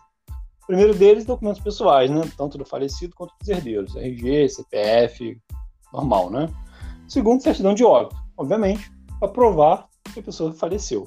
O 0.62 0.66
primeiro 0.66 0.94
deles, 0.94 1.24
documentos 1.24 1.60
pessoais, 1.60 2.10
né? 2.10 2.22
Tanto 2.36 2.56
do 2.56 2.64
falecido 2.64 3.14
quanto 3.16 3.34
dos 3.38 3.48
herdeiros. 3.48 3.96
RG, 3.96 4.48
CPF, 4.48 5.38
normal, 5.92 6.30
né? 6.30 6.48
Segundo, 7.08 7.42
certidão 7.42 7.74
de 7.74 7.84
óbito, 7.84 8.16
obviamente, 8.36 8.90
para 9.18 9.28
provar 9.28 9.88
que 10.12 10.20
a 10.20 10.22
pessoa 10.22 10.52
faleceu. 10.52 11.06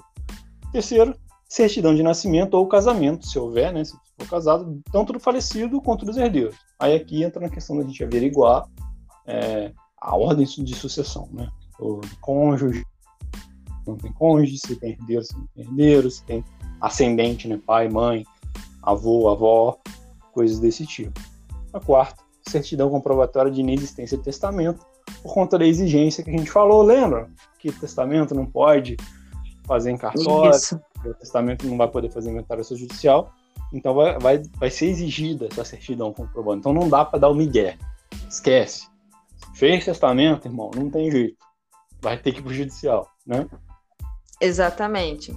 Terceiro, 0.71 1.15
certidão 1.47 1.95
de 1.95 2.03
nascimento 2.03 2.53
ou 2.55 2.67
casamento, 2.67 3.25
se 3.25 3.39
houver, 3.39 3.73
né? 3.73 3.83
Se 3.83 3.95
for 4.17 4.29
casado, 4.29 4.81
tanto 4.91 5.13
do 5.13 5.19
falecido 5.19 5.81
quanto 5.81 6.05
dos 6.05 6.17
herdeiros. 6.17 6.55
Aí 6.79 6.95
aqui 6.95 7.23
entra 7.23 7.41
na 7.41 7.49
questão 7.49 7.77
da 7.77 7.83
gente 7.83 8.03
averiguar 8.03 8.65
é, 9.25 9.71
a 9.99 10.15
ordem 10.15 10.45
de 10.45 10.75
sucessão, 10.75 11.27
né? 11.31 11.49
O 11.79 11.99
cônjuge, 12.21 12.85
não 13.85 13.97
tem 13.97 14.11
cônjuge, 14.13 14.57
se 14.57 14.75
tem 14.77 14.91
herdeiro, 14.91 15.23
se 15.23 15.37
não 15.37 15.47
tem 15.47 15.65
herdeiro, 15.65 16.11
se 16.11 16.23
tem 16.23 16.43
ascendente, 16.79 17.47
né? 17.47 17.59
Pai, 17.65 17.89
mãe, 17.89 18.23
avô, 18.81 19.29
avó, 19.29 19.77
coisas 20.31 20.59
desse 20.59 20.85
tipo. 20.85 21.19
A 21.73 21.79
quarta, 21.79 22.23
certidão 22.47 22.89
comprobatória 22.89 23.51
de 23.51 23.59
inexistência 23.59 24.17
de 24.17 24.23
testamento, 24.23 24.85
por 25.21 25.33
conta 25.33 25.57
da 25.57 25.65
exigência 25.65 26.23
que 26.23 26.29
a 26.29 26.37
gente 26.37 26.51
falou, 26.51 26.81
lembra? 26.81 27.29
Que 27.59 27.71
testamento 27.71 28.33
não 28.33 28.45
pode 28.45 28.95
fazer 29.65 29.91
em 29.91 29.97
cartório, 29.97 30.59
o 31.09 31.13
testamento 31.13 31.65
não 31.67 31.77
vai 31.77 31.87
poder 31.87 32.09
fazer 32.09 32.31
inventário 32.31 32.63
judicial, 32.63 33.33
então 33.73 33.93
vai, 33.93 34.19
vai, 34.19 34.43
vai 34.57 34.69
ser 34.69 34.87
exigida 34.87 35.47
essa 35.51 35.65
certidão 35.65 36.13
comprovando. 36.13 36.59
Então 36.59 36.73
não 36.73 36.89
dá 36.89 37.03
para 37.05 37.19
dar 37.19 37.29
o 37.29 37.35
migué, 37.35 37.77
esquece. 38.29 38.87
Fez 39.53 39.85
testamento, 39.85 40.47
irmão, 40.47 40.71
não 40.75 40.89
tem 40.89 41.09
jeito. 41.09 41.37
Vai 42.01 42.17
ter 42.17 42.33
que 42.33 42.39
ir 42.39 42.43
pro 42.43 42.53
judicial, 42.53 43.09
né? 43.25 43.47
Exatamente. 44.39 45.33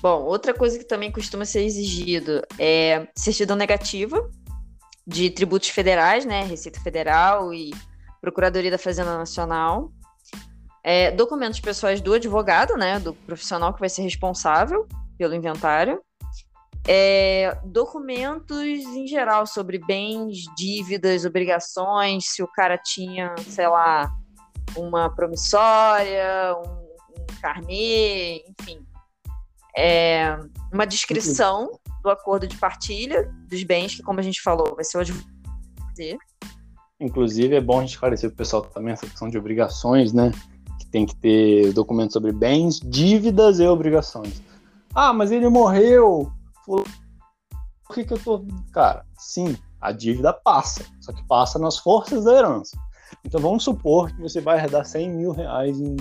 Bom, 0.00 0.22
outra 0.22 0.54
coisa 0.54 0.78
que 0.78 0.84
também 0.84 1.10
costuma 1.10 1.44
ser 1.44 1.64
exigido 1.64 2.42
é 2.58 3.08
certidão 3.14 3.56
negativa 3.56 4.30
de 5.06 5.30
tributos 5.30 5.68
federais, 5.68 6.24
né? 6.24 6.44
Receita 6.44 6.80
Federal 6.80 7.52
e 7.52 7.70
Procuradoria 8.20 8.70
da 8.70 8.78
Fazenda 8.78 9.18
Nacional. 9.18 9.92
É, 10.82 11.10
documentos 11.10 11.60
pessoais 11.60 12.00
do 12.00 12.14
advogado, 12.14 12.76
né? 12.76 12.98
Do 12.98 13.14
profissional 13.14 13.72
que 13.74 13.80
vai 13.80 13.88
ser 13.88 14.02
responsável 14.02 14.86
pelo 15.18 15.34
inventário. 15.34 16.00
É, 16.86 17.58
documentos 17.64 18.58
em 18.58 19.06
geral 19.06 19.46
sobre 19.46 19.78
bens, 19.78 20.38
dívidas, 20.56 21.26
obrigações, 21.26 22.24
se 22.28 22.42
o 22.42 22.48
cara 22.48 22.78
tinha, 22.78 23.34
sei 23.46 23.68
lá, 23.68 24.10
uma 24.74 25.10
promissória, 25.10 26.56
um, 26.56 27.22
um 27.22 27.40
carnê, 27.42 28.42
enfim, 28.58 28.84
é, 29.76 30.38
uma 30.72 30.86
descrição 30.86 31.78
do 32.02 32.10
acordo 32.10 32.46
de 32.46 32.56
partilha 32.56 33.30
dos 33.48 33.62
bens, 33.62 33.94
que, 33.94 34.02
como 34.02 34.20
a 34.20 34.22
gente 34.22 34.40
falou, 34.40 34.74
vai 34.74 34.84
ser 34.84 34.98
o 34.98 35.00
advogado. 35.00 35.30
Inclusive, 36.98 37.54
é 37.56 37.60
bom 37.60 37.78
a 37.78 37.80
gente 37.82 37.90
esclarecer 37.90 38.30
para 38.30 38.34
o 38.34 38.38
pessoal 38.38 38.62
também 38.62 38.92
essa 38.92 39.06
questão 39.06 39.28
de 39.28 39.38
obrigações, 39.38 40.12
né? 40.12 40.30
Tem 40.90 41.06
que 41.06 41.14
ter 41.16 41.72
documentos 41.72 42.12
sobre 42.12 42.32
bens, 42.32 42.80
dívidas 42.80 43.60
e 43.60 43.66
obrigações. 43.66 44.42
Ah, 44.94 45.12
mas 45.12 45.30
ele 45.30 45.48
morreu. 45.48 46.32
Por 46.66 46.84
que, 47.94 48.04
que 48.04 48.12
eu 48.12 48.18
tô. 48.18 48.44
Cara, 48.72 49.04
sim, 49.18 49.56
a 49.80 49.92
dívida 49.92 50.32
passa, 50.32 50.84
só 51.00 51.12
que 51.12 51.26
passa 51.26 51.58
nas 51.58 51.78
forças 51.78 52.24
da 52.24 52.34
herança. 52.34 52.76
Então 53.24 53.40
vamos 53.40 53.64
supor 53.64 54.10
que 54.12 54.20
você 54.20 54.40
vai 54.40 54.58
herdar 54.58 54.84
100 54.84 55.10
mil 55.10 55.32
reais 55.32 55.80
em 55.80 55.96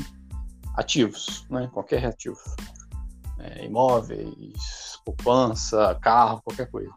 ativos, 0.75 1.45
né? 1.49 1.69
Qualquer 1.73 2.06
ativo 2.06 2.39
é, 3.39 3.65
imóveis, 3.65 4.99
poupança, 5.06 5.97
carro, 6.02 6.41
qualquer 6.43 6.69
coisa. 6.69 6.91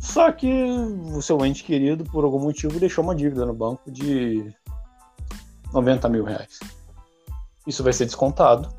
Só 0.00 0.30
que 0.32 0.48
o 1.12 1.20
seu 1.20 1.44
ente 1.44 1.64
querido, 1.64 2.04
por 2.04 2.24
algum 2.24 2.38
motivo, 2.38 2.78
deixou 2.78 3.04
uma 3.04 3.14
dívida 3.14 3.44
no 3.44 3.52
banco 3.52 3.90
de 3.90 4.54
90 5.72 6.08
mil 6.08 6.24
reais. 6.24 6.58
Isso 7.68 7.84
vai 7.84 7.92
ser 7.92 8.06
descontado. 8.06 8.74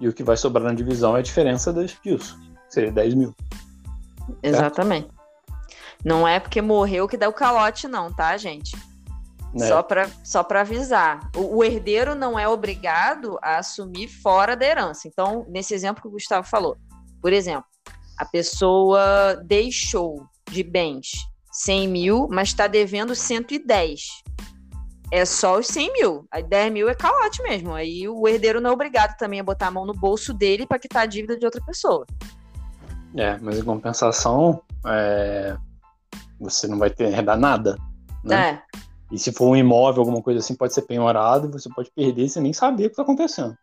E 0.00 0.06
o 0.06 0.12
que 0.12 0.22
vai 0.22 0.36
sobrar 0.36 0.64
na 0.64 0.72
divisão 0.72 1.16
é 1.16 1.18
a 1.18 1.22
diferença 1.22 1.74
disso. 2.04 2.38
Seria 2.68 2.92
10 2.92 3.14
mil. 3.14 3.34
Exatamente. 4.40 5.08
Certo? 5.08 5.16
Não 6.04 6.26
é 6.26 6.38
porque 6.38 6.62
morreu 6.62 7.08
que 7.08 7.16
dá 7.16 7.28
o 7.28 7.32
calote, 7.32 7.88
não, 7.88 8.12
tá, 8.12 8.36
gente? 8.36 8.76
Né? 9.52 9.66
Só 9.66 9.82
para 9.82 10.08
só 10.22 10.46
avisar. 10.48 11.28
O, 11.34 11.56
o, 11.56 11.64
herdeiro 11.64 12.14
não 12.14 12.38
é 12.38 12.46
obrigado 12.46 13.38
a 13.42 13.58
assumir 13.58 14.06
fora 14.06 14.54
da 14.56 14.64
herança. 14.64 15.08
Então, 15.08 15.44
nesse 15.48 15.74
exemplo 15.74 16.00
que 16.00 16.08
o 16.08 16.12
Gustavo 16.12 16.46
falou, 16.46 16.76
por 17.20 17.32
exemplo, 17.32 17.66
a 18.16 18.24
pessoa 18.24 19.42
deixou 19.44 20.24
de 20.48 20.62
bens 20.62 21.26
100 21.50 21.88
mil, 21.88 22.28
mas 22.30 22.48
está 22.48 22.68
devendo 22.68 23.16
110. 23.16 24.00
É 25.12 25.24
só 25.24 25.58
os 25.58 25.66
100 25.68 25.92
mil. 25.92 26.26
Aí 26.30 26.42
10 26.42 26.72
mil 26.72 26.88
é 26.88 26.94
calote 26.94 27.42
mesmo. 27.42 27.72
Aí 27.72 28.08
o 28.08 28.26
herdeiro 28.26 28.60
não 28.60 28.70
é 28.70 28.72
obrigado 28.72 29.16
também 29.16 29.40
a 29.40 29.44
botar 29.44 29.68
a 29.68 29.70
mão 29.70 29.86
no 29.86 29.94
bolso 29.94 30.34
dele 30.34 30.66
para 30.66 30.78
quitar 30.78 31.02
a 31.02 31.06
dívida 31.06 31.38
de 31.38 31.44
outra 31.44 31.62
pessoa. 31.64 32.04
É, 33.16 33.38
mas 33.40 33.58
em 33.58 33.64
compensação, 33.64 34.60
é... 34.86 35.56
você 36.40 36.66
não 36.66 36.78
vai 36.78 36.90
ter 36.90 37.04
herdar 37.04 37.38
nada. 37.38 37.76
Né? 38.24 38.60
É. 38.74 38.78
E 39.10 39.18
se 39.18 39.32
for 39.32 39.48
um 39.50 39.56
imóvel, 39.56 40.02
alguma 40.02 40.20
coisa 40.20 40.40
assim, 40.40 40.54
pode 40.54 40.74
ser 40.74 40.82
penhorado, 40.82 41.50
você 41.50 41.68
pode 41.70 41.90
perder 41.92 42.28
sem 42.28 42.42
nem 42.42 42.52
saber 42.52 42.86
o 42.86 42.88
que 42.88 42.92
está 42.92 43.02
acontecendo. 43.02 43.56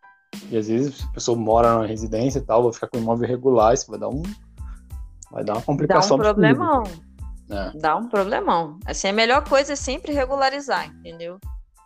E 0.50 0.56
às 0.56 0.68
vezes 0.68 1.04
a 1.04 1.12
pessoa 1.12 1.38
mora 1.38 1.78
na 1.78 1.86
residência 1.86 2.38
e 2.38 2.42
tal, 2.42 2.62
vai 2.62 2.72
ficar 2.72 2.88
com 2.88 2.98
imóvel 2.98 3.28
irregular, 3.28 3.74
isso 3.74 3.90
vai 3.90 4.00
dar 4.00 4.08
um. 4.08 4.22
Vai 5.30 5.44
dar 5.44 5.54
uma 5.54 5.62
complicação. 5.62 6.16
Dá 6.16 6.24
um 6.24 6.26
problemão. 6.26 6.82
É. 7.50 7.78
Dá 7.78 7.96
um 7.96 8.08
problemão. 8.08 8.78
Assim, 8.86 9.08
a 9.08 9.12
melhor 9.12 9.46
coisa 9.46 9.74
é 9.74 9.76
sempre 9.76 10.12
regularizar, 10.12 10.86
entendeu? 10.86 11.38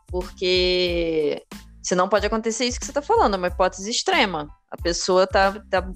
Porque 0.07 1.43
senão 1.83 2.09
pode 2.09 2.27
acontecer 2.27 2.65
isso 2.65 2.79
que 2.79 2.85
você 2.85 2.91
está 2.91 3.03
falando, 3.03 3.35
é 3.35 3.39
uma 3.39 3.49
hipótese 3.49 3.91
extrema. 3.91 4.49
A 4.71 4.77
pessoa 4.77 5.27
tá, 5.27 5.61
tá 5.71 5.91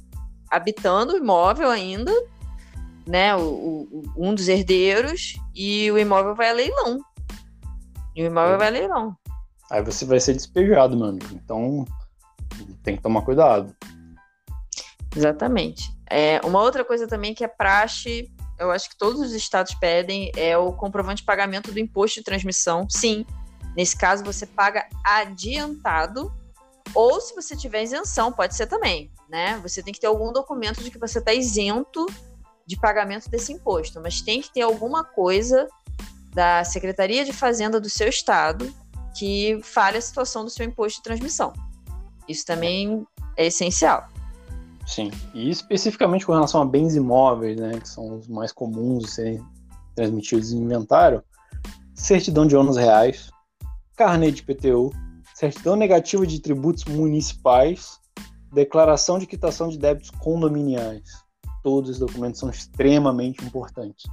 habitando 0.50 1.14
o 1.14 1.16
imóvel 1.16 1.70
ainda, 1.70 2.12
né? 3.06 3.34
O, 3.36 3.40
o, 3.40 4.02
um 4.16 4.34
dos 4.34 4.48
herdeiros, 4.48 5.34
e 5.54 5.90
o 5.90 5.98
imóvel 5.98 6.34
vai 6.34 6.50
a 6.50 6.54
leilão. 6.54 6.98
E 8.14 8.22
o 8.22 8.26
imóvel 8.26 8.54
é. 8.54 8.58
vai 8.58 8.68
a 8.68 8.70
leilão. 8.70 9.16
Aí 9.70 9.82
você 9.82 10.04
vai 10.04 10.20
ser 10.20 10.34
despejado, 10.34 10.96
meu 10.96 11.06
amigo. 11.06 11.28
Então 11.32 11.84
tem 12.82 12.96
que 12.96 13.02
tomar 13.02 13.22
cuidado. 13.22 13.74
Exatamente. 15.16 15.90
É, 16.10 16.40
uma 16.44 16.60
outra 16.60 16.84
coisa 16.84 17.06
também 17.06 17.34
que 17.34 17.44
é 17.44 17.48
praxe, 17.48 18.30
eu 18.62 18.70
acho 18.70 18.88
que 18.88 18.96
todos 18.96 19.20
os 19.20 19.32
estados 19.32 19.74
pedem, 19.74 20.30
é 20.36 20.56
o 20.56 20.72
comprovante 20.72 21.20
de 21.20 21.26
pagamento 21.26 21.72
do 21.72 21.78
imposto 21.78 22.20
de 22.20 22.24
transmissão. 22.24 22.88
Sim, 22.88 23.26
nesse 23.76 23.96
caso 23.96 24.24
você 24.24 24.46
paga 24.46 24.86
adiantado, 25.04 26.32
ou 26.94 27.20
se 27.20 27.34
você 27.34 27.56
tiver 27.56 27.82
isenção, 27.82 28.32
pode 28.32 28.54
ser 28.54 28.66
também, 28.66 29.10
né? 29.28 29.58
Você 29.62 29.82
tem 29.82 29.92
que 29.92 30.00
ter 30.00 30.06
algum 30.06 30.32
documento 30.32 30.82
de 30.82 30.90
que 30.90 30.98
você 30.98 31.18
está 31.18 31.32
isento 31.32 32.06
de 32.66 32.78
pagamento 32.78 33.28
desse 33.28 33.52
imposto, 33.52 34.00
mas 34.00 34.20
tem 34.20 34.40
que 34.40 34.52
ter 34.52 34.62
alguma 34.62 35.04
coisa 35.04 35.66
da 36.32 36.64
Secretaria 36.64 37.24
de 37.24 37.32
Fazenda 37.32 37.80
do 37.80 37.90
seu 37.90 38.08
estado 38.08 38.72
que 39.16 39.60
fale 39.62 39.98
a 39.98 40.00
situação 40.00 40.44
do 40.44 40.50
seu 40.50 40.64
imposto 40.64 40.98
de 40.98 41.02
transmissão. 41.02 41.52
Isso 42.28 42.46
também 42.46 43.06
é 43.36 43.46
essencial. 43.46 44.08
Sim, 44.86 45.10
e 45.32 45.48
especificamente 45.48 46.26
com 46.26 46.32
relação 46.32 46.60
a 46.60 46.64
bens 46.64 46.94
imóveis, 46.94 47.58
né, 47.58 47.78
que 47.78 47.88
são 47.88 48.16
os 48.16 48.28
mais 48.28 48.52
comuns 48.52 49.04
de 49.04 49.10
serem 49.10 49.44
transmitidos 49.94 50.52
em 50.52 50.58
inventário, 50.58 51.22
certidão 51.94 52.46
de 52.46 52.56
ônus 52.56 52.76
reais, 52.76 53.30
carnê 53.96 54.30
de 54.30 54.42
PTU, 54.42 54.90
certidão 55.34 55.76
negativa 55.76 56.26
de 56.26 56.40
tributos 56.40 56.84
municipais, 56.84 58.00
declaração 58.52 59.18
de 59.18 59.26
quitação 59.26 59.68
de 59.68 59.78
débitos 59.78 60.10
condominiais. 60.10 61.08
Todos 61.62 61.90
os 61.90 61.98
documentos 61.98 62.40
são 62.40 62.50
extremamente 62.50 63.44
importantes. 63.44 64.04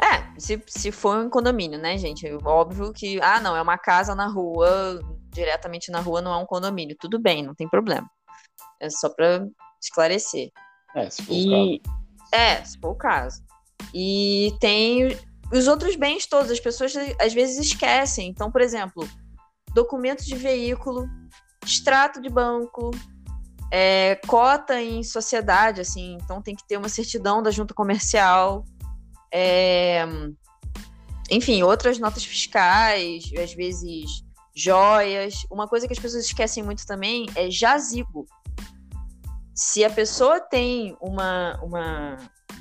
É, 0.00 0.40
se, 0.40 0.62
se 0.66 0.92
for 0.92 1.18
um 1.18 1.28
condomínio, 1.28 1.78
né, 1.78 1.98
gente? 1.98 2.26
Óbvio 2.44 2.92
que, 2.92 3.20
ah, 3.20 3.40
não, 3.40 3.56
é 3.56 3.60
uma 3.60 3.76
casa 3.76 4.14
na 4.14 4.28
rua, 4.28 5.00
diretamente 5.30 5.90
na 5.90 6.00
rua 6.00 6.22
não 6.22 6.32
é 6.32 6.36
um 6.36 6.46
condomínio. 6.46 6.96
Tudo 6.98 7.18
bem, 7.18 7.42
não 7.42 7.54
tem 7.54 7.68
problema. 7.68 8.08
É 8.80 8.90
só 8.90 9.08
para 9.08 9.46
esclarecer. 9.82 10.50
É, 10.94 11.10
se 11.10 11.22
for 11.22 11.34
e... 11.34 11.46
o 11.46 11.50
caso. 11.50 11.98
É, 12.32 12.64
se 12.64 12.78
for 12.78 12.90
o 12.90 12.94
caso. 12.94 13.42
E 13.94 14.54
tem 14.60 15.16
os 15.52 15.66
outros 15.66 15.96
bens 15.96 16.26
todos, 16.26 16.50
as 16.50 16.60
pessoas 16.60 16.92
às 17.20 17.32
vezes 17.32 17.58
esquecem. 17.58 18.28
Então, 18.28 18.50
por 18.50 18.60
exemplo, 18.60 19.08
documentos 19.74 20.26
de 20.26 20.36
veículo, 20.36 21.08
extrato 21.64 22.20
de 22.20 22.28
banco, 22.28 22.90
é, 23.70 24.16
cota 24.26 24.80
em 24.80 25.02
sociedade, 25.02 25.80
assim, 25.80 26.16
então 26.22 26.40
tem 26.40 26.54
que 26.54 26.66
ter 26.66 26.76
uma 26.76 26.88
certidão 26.88 27.42
da 27.42 27.50
junta 27.50 27.74
comercial, 27.74 28.64
é, 29.32 30.06
enfim, 31.30 31.62
outras 31.62 31.98
notas 31.98 32.24
fiscais, 32.24 33.30
às 33.38 33.52
vezes 33.52 34.24
joias. 34.56 35.46
Uma 35.50 35.68
coisa 35.68 35.86
que 35.86 35.92
as 35.92 35.98
pessoas 35.98 36.24
esquecem 36.24 36.62
muito 36.62 36.86
também 36.86 37.26
é 37.34 37.50
jazigo. 37.50 38.26
Se 39.58 39.84
a 39.84 39.90
pessoa 39.90 40.38
tem 40.38 40.96
uma, 41.00 41.58
uma, 41.60 42.16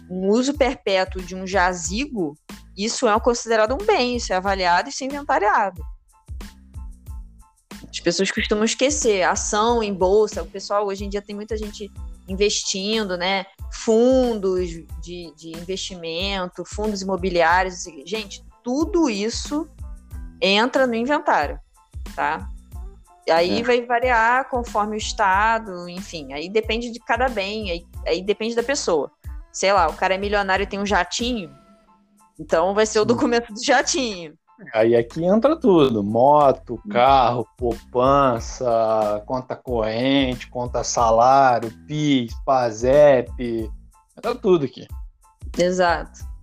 um 0.09 0.29
uso 0.29 0.57
perpétuo 0.57 1.21
de 1.21 1.35
um 1.35 1.45
jazigo, 1.45 2.35
isso 2.75 3.07
é 3.07 3.19
considerado 3.19 3.75
um 3.75 3.85
bem, 3.85 4.15
isso 4.15 4.33
é 4.33 4.35
avaliado 4.35 4.89
e 4.89 4.91
isso 4.91 5.03
é 5.03 5.07
inventariado. 5.07 5.79
As 7.87 7.99
pessoas 7.99 8.31
costumam 8.31 8.63
esquecer. 8.63 9.21
Ação 9.21 9.83
em 9.83 9.93
bolsa, 9.93 10.41
o 10.41 10.47
pessoal 10.47 10.87
hoje 10.87 11.05
em 11.05 11.09
dia 11.09 11.21
tem 11.21 11.35
muita 11.35 11.55
gente 11.55 11.87
investindo, 12.27 13.15
né? 13.15 13.45
Fundos 13.71 14.69
de, 15.01 15.31
de 15.35 15.49
investimento, 15.55 16.65
fundos 16.65 17.03
imobiliários. 17.03 17.83
Gente, 18.05 18.43
tudo 18.63 19.07
isso 19.07 19.69
entra 20.41 20.87
no 20.87 20.95
inventário 20.95 21.59
tá? 22.15 22.49
Aí 23.29 23.59
é. 23.59 23.63
vai 23.63 23.85
variar 23.85 24.49
conforme 24.49 24.95
o 24.95 24.97
estado, 24.97 25.89
enfim, 25.89 26.33
aí 26.33 26.49
depende 26.49 26.91
de 26.91 26.99
cada 26.99 27.27
bem, 27.27 27.71
aí, 27.71 27.85
aí 28.05 28.21
depende 28.21 28.55
da 28.55 28.63
pessoa. 28.63 29.11
Sei 29.51 29.73
lá, 29.73 29.87
o 29.87 29.93
cara 29.93 30.15
é 30.15 30.17
milionário 30.17 30.63
e 30.63 30.67
tem 30.67 30.79
um 30.79 30.85
jatinho, 30.85 31.53
então 32.39 32.73
vai 32.73 32.85
ser 32.85 32.99
o 32.99 33.05
documento 33.05 33.53
do 33.53 33.63
jatinho. 33.63 34.33
Aí 34.73 34.95
aqui 34.95 35.23
entra 35.23 35.55
tudo: 35.55 36.03
moto, 36.03 36.81
carro, 36.89 37.47
poupança, 37.57 39.23
conta 39.25 39.55
corrente, 39.55 40.49
conta 40.49 40.83
salário, 40.83 41.71
PIS, 41.85 42.33
PASEP, 42.45 43.69
entra 44.17 44.35
tudo 44.35 44.65
aqui. 44.65 44.87
Exato. 45.57 46.36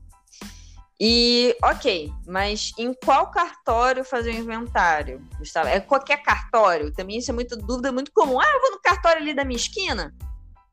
E, 1.01 1.57
ok, 1.63 2.13
mas 2.27 2.73
em 2.79 2.95
qual 2.95 3.31
cartório 3.31 4.05
fazer 4.05 4.31
o 4.31 4.39
inventário, 4.39 5.21
Gustavo? 5.39 5.69
É 5.69 5.81
qualquer 5.81 6.23
cartório? 6.23 6.93
Também 6.93 7.19
isso 7.19 7.31
é 7.31 7.35
muita 7.35 7.57
dúvida, 7.57 7.91
muito 7.91 8.13
comum. 8.13 8.39
Ah, 8.41 8.53
eu 8.55 8.61
vou 8.61 8.71
no 8.73 8.81
cartório 8.81 9.21
ali 9.21 9.35
da 9.35 9.45
minha 9.45 9.57
esquina? 9.57 10.15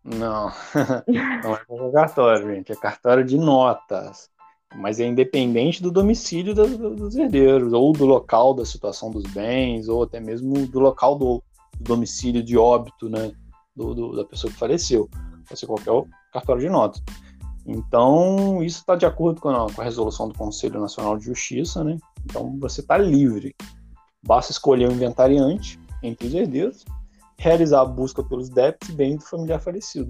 Não, 0.04 0.52
não 1.44 1.56
é 1.56 1.66
qualquer 1.66 1.92
cartório, 1.92 2.56
gente. 2.56 2.72
É 2.72 2.76
cartório 2.76 3.24
de 3.24 3.38
notas. 3.38 4.30
Mas 4.76 5.00
é 5.00 5.06
independente 5.06 5.82
do 5.82 5.92
domicílio 5.92 6.56
do, 6.56 6.78
do, 6.78 6.96
dos 6.96 7.16
herdeiros, 7.16 7.74
ou 7.74 7.92
do 7.92 8.06
local 8.06 8.54
da 8.54 8.64
situação 8.64 9.12
dos 9.12 9.24
bens, 9.24 9.90
ou 9.90 10.04
até 10.04 10.20
mesmo 10.20 10.66
do 10.68 10.80
local 10.80 11.18
do, 11.18 11.44
do 11.78 11.84
domicílio 11.84 12.42
de 12.42 12.58
óbito, 12.58 13.10
né? 13.10 13.32
Do, 13.76 14.16
da 14.16 14.24
pessoa 14.24 14.52
que 14.52 14.58
faleceu. 14.58 15.10
Pode 15.48 15.60
ser 15.60 15.66
qualquer 15.66 16.10
cartório 16.32 16.62
de 16.62 16.70
notas. 16.70 17.04
Então, 17.65 18.63
isso 18.63 18.80
está 18.80 18.95
de 18.95 19.06
acordo 19.06 19.39
com 19.39 19.50
a, 19.50 19.71
com 19.71 19.82
a, 19.82 19.84
resolução 19.84 20.28
do 20.28 20.34
Conselho 20.34 20.80
Nacional 20.80 21.17
de 21.17 21.26
Justiça, 21.26 21.84
né? 21.84 21.97
Então, 22.26 22.58
você 22.60 22.82
está 22.82 22.97
livre. 22.97 23.56
Basta 24.24 24.52
escolher 24.52 24.89
o 24.89 24.91
inventariante 24.91 25.80
entre 26.02 26.28
os 26.28 26.34
herdeiros, 26.34 26.86
realizar 27.38 27.82
a 27.82 27.86
busca 27.86 28.24
pelos 28.24 28.50
débitos 28.50 28.89
e 28.89 28.93
bens 28.93 29.17
do 29.17 29.26
familiar 29.26 29.60
falecido 29.60 30.10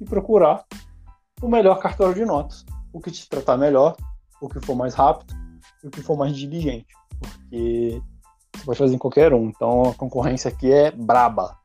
e 0.00 0.04
procurar 0.04 0.64
o 1.40 1.48
melhor 1.48 1.78
cartório 1.78 2.14
de 2.14 2.24
notas, 2.24 2.64
o 2.92 3.00
que 3.00 3.10
te 3.10 3.28
tratar 3.28 3.56
melhor, 3.56 3.96
o 4.40 4.48
que 4.48 4.60
for 4.60 4.74
mais 4.74 4.94
rápido 4.94 5.34
e 5.82 5.88
o 5.88 5.90
que 5.90 6.02
for 6.02 6.16
mais 6.16 6.36
diligente, 6.36 6.92
porque 7.18 8.02
você 8.54 8.64
pode 8.64 8.78
fazer 8.78 8.94
em 8.94 8.98
qualquer 8.98 9.32
um. 9.32 9.48
Então, 9.48 9.82
a 9.82 9.94
concorrência 9.94 10.48
aqui 10.48 10.72
é 10.72 10.90
braba. 10.90 11.56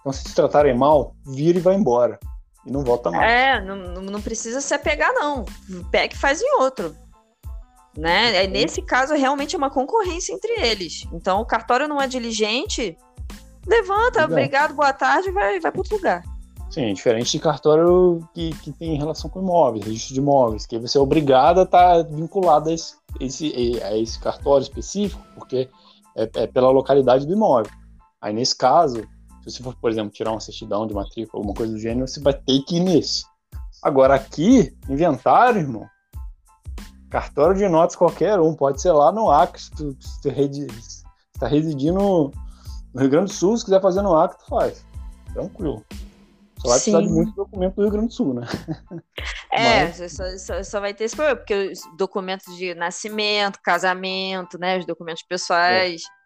Então, 0.00 0.12
se 0.12 0.24
te 0.24 0.34
tratarem 0.34 0.76
mal, 0.76 1.14
vira 1.26 1.58
e 1.58 1.60
vai 1.60 1.74
embora 1.74 2.18
e 2.66 2.70
não 2.70 2.82
volta 2.84 3.10
mais. 3.10 3.30
É, 3.30 3.60
não, 3.60 3.76
não 4.02 4.20
precisa 4.20 4.60
se 4.60 4.74
apegar, 4.74 5.12
não. 5.14 5.44
Pega 5.90 6.14
e 6.14 6.18
faz 6.18 6.40
em 6.40 6.60
outro. 6.60 6.94
Né? 7.96 8.44
Uhum. 8.44 8.50
Nesse 8.50 8.82
caso, 8.82 9.14
realmente 9.14 9.54
é 9.54 9.58
uma 9.58 9.70
concorrência 9.70 10.32
entre 10.32 10.52
eles. 10.60 11.06
Então, 11.12 11.40
o 11.40 11.46
cartório 11.46 11.88
não 11.88 12.00
é 12.00 12.06
diligente, 12.06 12.96
levanta, 13.66 14.20
Exato. 14.20 14.32
obrigado, 14.32 14.74
boa 14.74 14.92
tarde, 14.92 15.30
vai, 15.30 15.58
vai 15.58 15.70
para 15.70 15.80
outro 15.80 15.96
lugar. 15.96 16.22
Sim, 16.70 16.94
diferente 16.94 17.32
de 17.32 17.40
cartório 17.40 18.20
que, 18.32 18.50
que 18.60 18.70
tem 18.70 18.96
relação 18.96 19.28
com 19.28 19.40
imóveis, 19.40 19.84
registro 19.84 20.14
de 20.14 20.20
imóveis, 20.20 20.66
que 20.66 20.78
você 20.78 20.96
é 20.96 21.00
obrigado 21.00 21.58
a 21.58 21.64
estar 21.64 22.04
tá 22.04 22.08
vinculado 22.08 22.70
a 22.70 22.72
esse, 22.72 22.94
esse, 23.18 23.82
a 23.82 23.96
esse 23.98 24.20
cartório 24.20 24.62
específico, 24.62 25.20
porque 25.34 25.68
é, 26.16 26.30
é 26.32 26.46
pela 26.46 26.70
localidade 26.70 27.26
do 27.26 27.32
imóvel. 27.32 27.72
Aí, 28.20 28.32
nesse 28.32 28.56
caso, 28.56 29.02
se 29.42 29.50
você 29.50 29.62
for, 29.62 29.74
por 29.76 29.90
exemplo, 29.90 30.10
tirar 30.10 30.32
uma 30.32 30.40
certidão 30.40 30.86
de 30.86 30.94
matrícula, 30.94 31.40
alguma 31.40 31.54
coisa 31.54 31.72
do 31.72 31.78
gênero, 31.78 32.06
você 32.06 32.20
vai 32.20 32.34
ter 32.34 32.60
que 32.62 32.76
ir 32.76 32.80
nesse. 32.80 33.24
Agora 33.82 34.14
aqui, 34.14 34.76
inventário, 34.88 35.60
irmão, 35.60 35.86
cartório 37.10 37.56
de 37.56 37.68
notas 37.68 37.96
qualquer 37.96 38.38
um, 38.38 38.54
pode 38.54 38.80
ser 38.80 38.92
lá 38.92 39.10
no 39.10 39.30
Acre, 39.30 39.60
se 39.60 39.70
tu, 39.72 39.96
está 39.98 41.48
residindo 41.48 42.32
no 42.92 43.00
Rio 43.00 43.10
Grande 43.10 43.32
do 43.32 43.34
Sul, 43.34 43.56
se 43.56 43.64
quiser 43.64 43.80
fazer 43.80 44.02
no 44.02 44.14
Acre, 44.14 44.38
tu 44.38 44.46
faz. 44.46 44.84
Tranquilo. 45.32 45.84
Só 46.58 46.68
vai 46.68 46.78
Sim. 46.78 46.92
precisar 46.92 47.00
de 47.00 47.08
muito 47.08 47.34
documento 47.34 47.76
do 47.76 47.82
Rio 47.82 47.90
Grande 47.90 48.08
do 48.08 48.12
Sul, 48.12 48.34
né? 48.34 48.46
É, 49.52 49.86
Mas... 49.86 50.12
só, 50.12 50.38
só, 50.38 50.62
só, 50.62 50.80
vai 50.80 50.94
ter 50.94 51.04
esse 51.04 51.16
problema, 51.16 51.36
porque 51.36 51.72
os 51.72 51.80
documentos 51.96 52.56
de 52.56 52.72
nascimento, 52.72 53.58
casamento, 53.64 54.56
né, 54.56 54.78
os 54.78 54.86
documentos 54.86 55.24
pessoais, 55.24 56.02
é. 56.04 56.19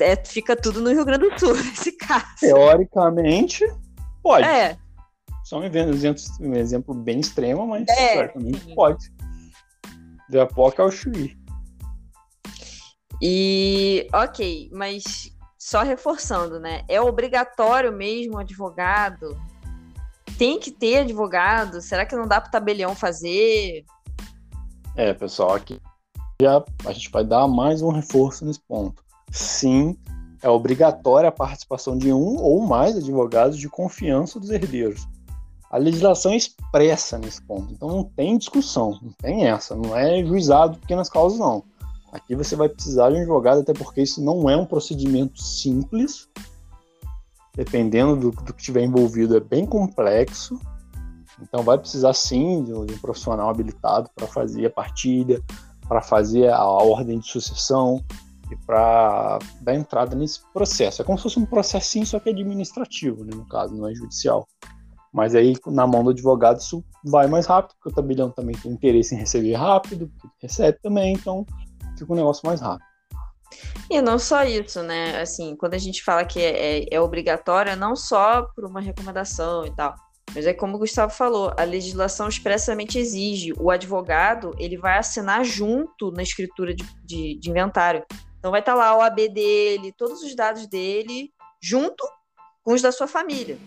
É, 0.00 0.16
fica 0.24 0.56
tudo 0.56 0.80
no 0.80 0.90
Rio 0.90 1.04
Grande 1.04 1.28
do 1.28 1.38
Sul, 1.38 1.54
nesse 1.56 1.92
caso. 1.92 2.26
Teoricamente, 2.40 3.64
pode. 4.22 4.46
É. 4.46 4.76
Só 5.44 5.60
um 5.60 5.64
exemplo, 5.64 6.22
um 6.40 6.54
exemplo 6.54 6.94
bem 6.94 7.20
extremo, 7.20 7.66
mas 7.66 7.86
é, 7.88 8.28
sim. 8.32 8.74
pode. 8.74 9.12
De 10.28 10.40
Apoca 10.40 10.82
ao 10.82 10.90
Chuí. 10.90 11.36
E, 13.22 14.08
ok, 14.12 14.68
mas 14.72 15.30
só 15.58 15.82
reforçando, 15.82 16.58
né? 16.58 16.84
É 16.88 17.00
obrigatório 17.00 17.92
mesmo 17.92 18.38
advogado? 18.38 19.40
Tem 20.36 20.58
que 20.58 20.70
ter 20.70 20.98
advogado? 20.98 21.80
Será 21.80 22.04
que 22.04 22.16
não 22.16 22.26
dá 22.26 22.40
para 22.40 22.48
o 22.48 22.52
tabelião 22.52 22.94
fazer? 22.94 23.84
É, 24.96 25.14
pessoal, 25.14 25.54
aqui 25.54 25.80
já 26.40 26.62
a 26.84 26.92
gente 26.92 27.10
vai 27.10 27.24
dar 27.24 27.48
mais 27.48 27.82
um 27.82 27.90
reforço 27.90 28.44
nesse 28.44 28.60
ponto. 28.60 29.02
Sim, 29.36 29.94
é 30.42 30.48
obrigatória 30.48 31.28
a 31.28 31.32
participação 31.32 31.98
de 31.98 32.10
um 32.10 32.38
ou 32.38 32.66
mais 32.66 32.96
advogados 32.96 33.58
de 33.58 33.68
confiança 33.68 34.40
dos 34.40 34.48
herdeiros. 34.48 35.06
A 35.70 35.76
legislação 35.76 36.32
é 36.32 36.36
expressa 36.36 37.18
nesse 37.18 37.42
ponto, 37.42 37.70
então 37.70 37.86
não 37.86 38.02
tem 38.02 38.38
discussão, 38.38 38.98
não 39.02 39.12
tem 39.12 39.46
essa, 39.46 39.76
não 39.76 39.94
é 39.94 40.24
juizado 40.24 40.78
pequenas 40.78 41.10
causas, 41.10 41.38
não. 41.38 41.62
Aqui 42.10 42.34
você 42.34 42.56
vai 42.56 42.66
precisar 42.66 43.10
de 43.10 43.16
um 43.16 43.18
advogado, 43.18 43.60
até 43.60 43.74
porque 43.74 44.00
isso 44.00 44.24
não 44.24 44.48
é 44.48 44.56
um 44.56 44.64
procedimento 44.64 45.42
simples. 45.42 46.26
Dependendo 47.54 48.16
do, 48.16 48.30
do 48.30 48.54
que 48.54 48.62
tiver 48.62 48.84
envolvido, 48.84 49.36
é 49.36 49.40
bem 49.40 49.66
complexo. 49.66 50.58
Então 51.42 51.62
vai 51.62 51.76
precisar 51.76 52.14
sim 52.14 52.64
de 52.64 52.72
um, 52.72 52.86
de 52.86 52.94
um 52.94 52.98
profissional 52.98 53.50
habilitado 53.50 54.08
para 54.14 54.26
fazer 54.26 54.64
a 54.64 54.70
partilha, 54.70 55.42
para 55.86 56.00
fazer 56.00 56.48
a, 56.48 56.56
a 56.56 56.82
ordem 56.82 57.18
de 57.18 57.28
sucessão 57.28 58.02
para 58.54 59.38
dar 59.60 59.74
entrada 59.74 60.14
nesse 60.14 60.40
processo. 60.52 61.02
É 61.02 61.04
como 61.04 61.18
se 61.18 61.22
fosse 61.24 61.38
um 61.38 61.46
processinho, 61.46 62.06
só 62.06 62.20
que 62.20 62.30
administrativo, 62.30 63.24
né, 63.24 63.30
no 63.34 63.48
caso, 63.48 63.74
não 63.74 63.88
é 63.88 63.94
judicial. 63.94 64.46
Mas 65.12 65.34
aí, 65.34 65.54
na 65.66 65.86
mão 65.86 66.04
do 66.04 66.10
advogado, 66.10 66.58
isso 66.60 66.84
vai 67.02 67.26
mais 67.26 67.46
rápido, 67.46 67.74
porque 67.76 67.88
o 67.88 67.94
tabelião 67.94 68.30
também 68.30 68.54
tem 68.54 68.70
interesse 68.70 69.14
em 69.14 69.18
receber 69.18 69.54
rápido, 69.54 70.12
recebe 70.40 70.78
também, 70.82 71.14
então 71.14 71.46
fica 71.98 72.12
um 72.12 72.16
negócio 72.16 72.46
mais 72.46 72.60
rápido. 72.60 72.84
E 73.90 74.02
não 74.02 74.18
só 74.18 74.44
isso, 74.44 74.82
né? 74.82 75.20
Assim, 75.20 75.56
quando 75.56 75.74
a 75.74 75.78
gente 75.78 76.02
fala 76.02 76.24
que 76.24 76.38
é, 76.40 76.80
é, 76.80 76.86
é 76.90 77.00
obrigatório, 77.00 77.72
é 77.72 77.76
não 77.76 77.96
só 77.96 78.42
por 78.54 78.64
uma 78.64 78.80
recomendação 78.80 79.64
e 79.64 79.74
tal, 79.74 79.94
mas 80.34 80.44
é 80.44 80.52
como 80.52 80.76
o 80.76 80.78
Gustavo 80.78 81.12
falou, 81.12 81.52
a 81.56 81.64
legislação 81.64 82.28
expressamente 82.28 82.98
exige. 82.98 83.52
O 83.58 83.70
advogado, 83.70 84.54
ele 84.58 84.76
vai 84.76 84.98
assinar 84.98 85.44
junto 85.44 86.10
na 86.10 86.22
escritura 86.22 86.74
de, 86.74 86.84
de, 87.04 87.38
de 87.38 87.50
inventário. 87.50 88.04
Então 88.46 88.52
vai 88.52 88.60
estar 88.60 88.76
lá 88.76 88.96
o 88.96 89.00
AB 89.00 89.28
dele, 89.28 89.92
todos 89.98 90.22
os 90.22 90.32
dados 90.36 90.68
dele, 90.68 91.32
junto 91.60 92.08
com 92.62 92.74
os 92.74 92.80
da 92.80 92.92
sua 92.92 93.08
família. 93.08 93.58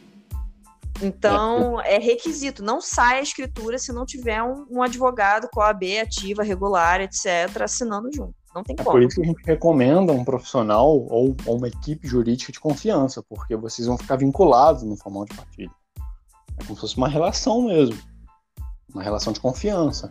Então, 1.01 1.81
é 1.81 1.97
requisito. 1.97 2.63
Não 2.63 2.79
sai 2.79 3.19
a 3.19 3.21
escritura 3.21 3.77
se 3.77 3.91
não 3.91 4.05
tiver 4.05 4.41
um, 4.41 4.65
um 4.71 4.81
advogado 4.81 5.49
com 5.51 5.59
a 5.59 5.67
AB 5.67 5.99
ativa, 5.99 6.43
regular, 6.43 7.01
etc., 7.01 7.61
assinando 7.61 8.09
junto. 8.13 8.33
Não 8.55 8.63
tem 8.63 8.73
é 8.79 8.81
como. 8.81 8.91
Por 8.91 9.03
isso 9.03 9.15
que 9.17 9.21
a 9.21 9.25
gente 9.25 9.43
recomenda 9.43 10.13
um 10.13 10.23
profissional 10.23 10.87
ou, 10.87 11.35
ou, 11.45 11.57
uma 11.57 11.67
equipe 11.67 12.07
jurídica 12.07 12.53
de 12.53 12.59
confiança, 12.61 13.21
porque 13.21 13.57
vocês 13.57 13.85
vão 13.85 13.97
ficar 13.97 14.15
vinculados 14.15 14.83
no 14.83 14.95
formal 14.95 15.25
de 15.25 15.35
partilha. 15.35 15.71
É 16.57 16.63
como 16.63 16.75
se 16.75 16.79
fosse 16.79 16.95
uma 16.95 17.09
relação 17.09 17.63
mesmo. 17.63 17.99
Uma 18.93 19.03
relação 19.03 19.33
de 19.33 19.41
confiança. 19.41 20.09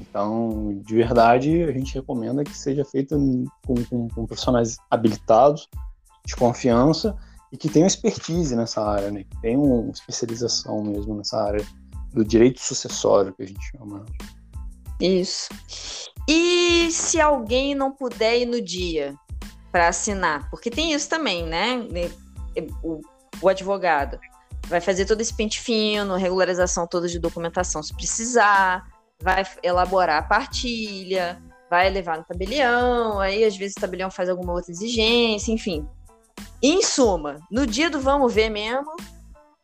Então, 0.00 0.80
de 0.84 0.94
verdade, 0.94 1.62
a 1.64 1.72
gente 1.72 1.94
recomenda 1.94 2.44
que 2.44 2.56
seja 2.56 2.84
feito 2.84 3.16
com, 3.66 3.74
com, 3.84 4.08
com 4.08 4.26
profissionais 4.26 4.76
habilitados, 4.90 5.68
de 6.24 6.36
confiança, 6.36 7.16
e 7.50 7.56
que 7.56 7.68
tem 7.68 7.84
expertise 7.84 8.56
nessa 8.56 8.82
área, 8.82 9.10
né? 9.10 9.24
Que 9.24 9.56
uma 9.56 9.90
especialização 9.90 10.82
mesmo 10.82 11.14
nessa 11.14 11.42
área 11.42 11.64
do 12.12 12.24
direito 12.24 12.60
sucessório, 12.60 13.32
que 13.34 13.42
a 13.42 13.46
gente 13.46 13.70
chama. 13.70 14.04
Isso. 15.00 15.48
E 16.28 16.90
se 16.90 17.20
alguém 17.20 17.74
não 17.74 17.90
puder 17.90 18.38
ir 18.38 18.46
no 18.46 18.60
dia 18.60 19.14
para 19.70 19.88
assinar? 19.88 20.48
Porque 20.50 20.70
tem 20.70 20.92
isso 20.92 21.08
também, 21.08 21.46
né? 21.46 21.86
O, 22.82 23.00
o, 23.40 23.48
advogado 23.48 24.18
vai 24.68 24.80
fazer 24.80 25.06
todo 25.06 25.20
esse 25.20 25.34
pente 25.34 25.60
fino, 25.60 26.16
regularização 26.16 26.86
toda 26.86 27.08
de 27.08 27.18
documentação 27.18 27.82
se 27.82 27.94
precisar, 27.94 28.86
vai 29.22 29.44
elaborar 29.62 30.18
a 30.18 30.26
partilha, 30.26 31.42
vai 31.70 31.88
levar 31.88 32.18
no 32.18 32.24
tabelião, 32.24 33.18
aí 33.20 33.44
às 33.44 33.56
vezes 33.56 33.74
o 33.76 33.80
tabelião 33.80 34.10
faz 34.10 34.28
alguma 34.28 34.52
outra 34.52 34.70
exigência, 34.70 35.52
enfim, 35.52 35.88
em 36.62 36.82
suma, 36.82 37.40
no 37.50 37.66
dia 37.66 37.88
do 37.88 38.00
vamos 38.00 38.32
ver 38.32 38.50
mesmo, 38.50 38.94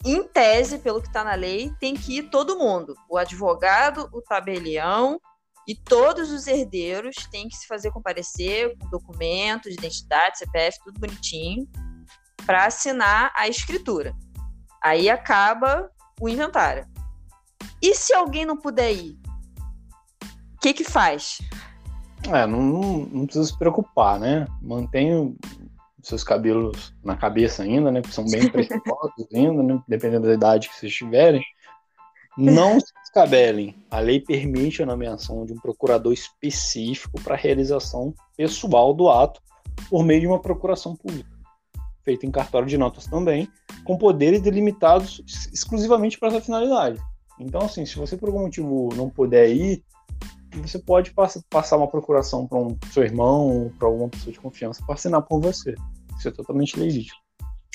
em 0.05 0.23
tese, 0.23 0.79
pelo 0.79 1.01
que 1.01 1.09
está 1.09 1.25
na 1.25 1.35
lei, 1.35 1.73
tem 1.81 1.95
que 1.95 2.19
ir 2.19 2.31
todo 2.31 2.59
mundo. 2.59 2.95
O 3.11 3.19
advogado, 3.19 4.09
o 4.13 4.23
tabelião 4.23 5.21
e 5.67 5.75
todos 5.75 6.31
os 6.31 6.47
herdeiros 6.47 7.17
têm 7.31 7.49
que 7.49 7.57
se 7.57 7.67
fazer 7.67 7.91
comparecer 7.91 8.77
com 8.79 8.89
documento 8.89 9.69
de 9.69 9.75
identidade, 9.75 10.39
CPF, 10.39 10.79
tudo 10.85 11.01
bonitinho, 11.01 11.69
para 12.47 12.65
assinar 12.65 13.33
a 13.37 13.49
escritura. 13.49 14.15
Aí 14.83 15.11
acaba 15.11 15.91
o 16.21 16.29
inventário. 16.29 16.87
E 17.83 17.95
se 17.95 18.15
alguém 18.15 18.47
não 18.47 18.57
puder 18.57 18.93
ir? 18.93 19.19
O 20.59 20.61
que 20.61 20.75
que 20.75 20.85
faz? 20.85 21.39
É, 22.27 22.45
não, 22.45 22.61
não, 22.61 22.99
não 23.07 23.25
precisa 23.27 23.47
se 23.47 23.57
preocupar, 23.57 24.19
né? 24.19 24.45
Mantém 24.61 25.37
seus 26.03 26.25
cabelos 26.25 26.93
na 27.05 27.17
cabeça 27.17 27.63
ainda, 27.63 27.93
né? 27.93 28.03
Que 28.03 28.13
são 28.13 28.25
bem 28.25 28.49
preciosos 28.51 29.29
ainda, 29.33 29.63
né? 29.63 29.81
Dependendo 29.87 30.27
da 30.27 30.35
idade 30.35 30.69
que 30.69 30.75
vocês 30.75 30.93
tiverem. 30.93 31.41
Não 32.37 32.81
se 32.81 32.93
descabelem. 33.03 33.77
A 33.89 34.01
lei 34.01 34.19
permite 34.19 34.83
a 34.83 34.87
nomeação 34.87 35.47
de 35.47 35.53
um 35.53 35.61
procurador 35.61 36.13
específico 36.13 37.21
para 37.23 37.35
a 37.35 37.39
realização 37.39 38.13
pessoal 38.37 38.93
do 38.93 39.09
ato 39.09 39.41
por 39.89 40.05
meio 40.05 40.23
de 40.23 40.27
uma 40.27 40.41
procuração 40.41 40.97
pública, 40.97 41.31
feita 42.03 42.27
em 42.27 42.33
cartório 42.33 42.67
de 42.67 42.77
notas 42.77 43.07
também, 43.07 43.49
com 43.85 43.97
poderes 43.97 44.43
delimitados 44.43 45.23
exclusivamente 45.53 46.19
para 46.19 46.29
essa 46.29 46.41
finalidade. 46.41 47.01
Então, 47.39 47.61
assim, 47.61 47.87
se 47.87 47.97
você 47.97 48.17
por 48.17 48.29
algum 48.29 48.43
motivo 48.43 48.89
não 48.97 49.09
puder 49.09 49.49
ir, 49.51 49.85
você 50.61 50.79
pode 50.79 51.13
passar 51.51 51.77
uma 51.77 51.89
procuração 51.89 52.47
para 52.47 52.59
um 52.59 52.77
seu 52.93 53.03
irmão 53.03 53.73
para 53.79 53.89
alguma 53.89 54.09
pessoa 54.09 54.33
de 54.33 54.41
confiança 54.41 54.83
para 54.85 54.95
assinar 54.95 55.23
por 55.23 55.41
você. 55.41 55.75
Isso 56.17 56.29
é 56.29 56.31
totalmente 56.31 56.79
legítimo. 56.79 57.19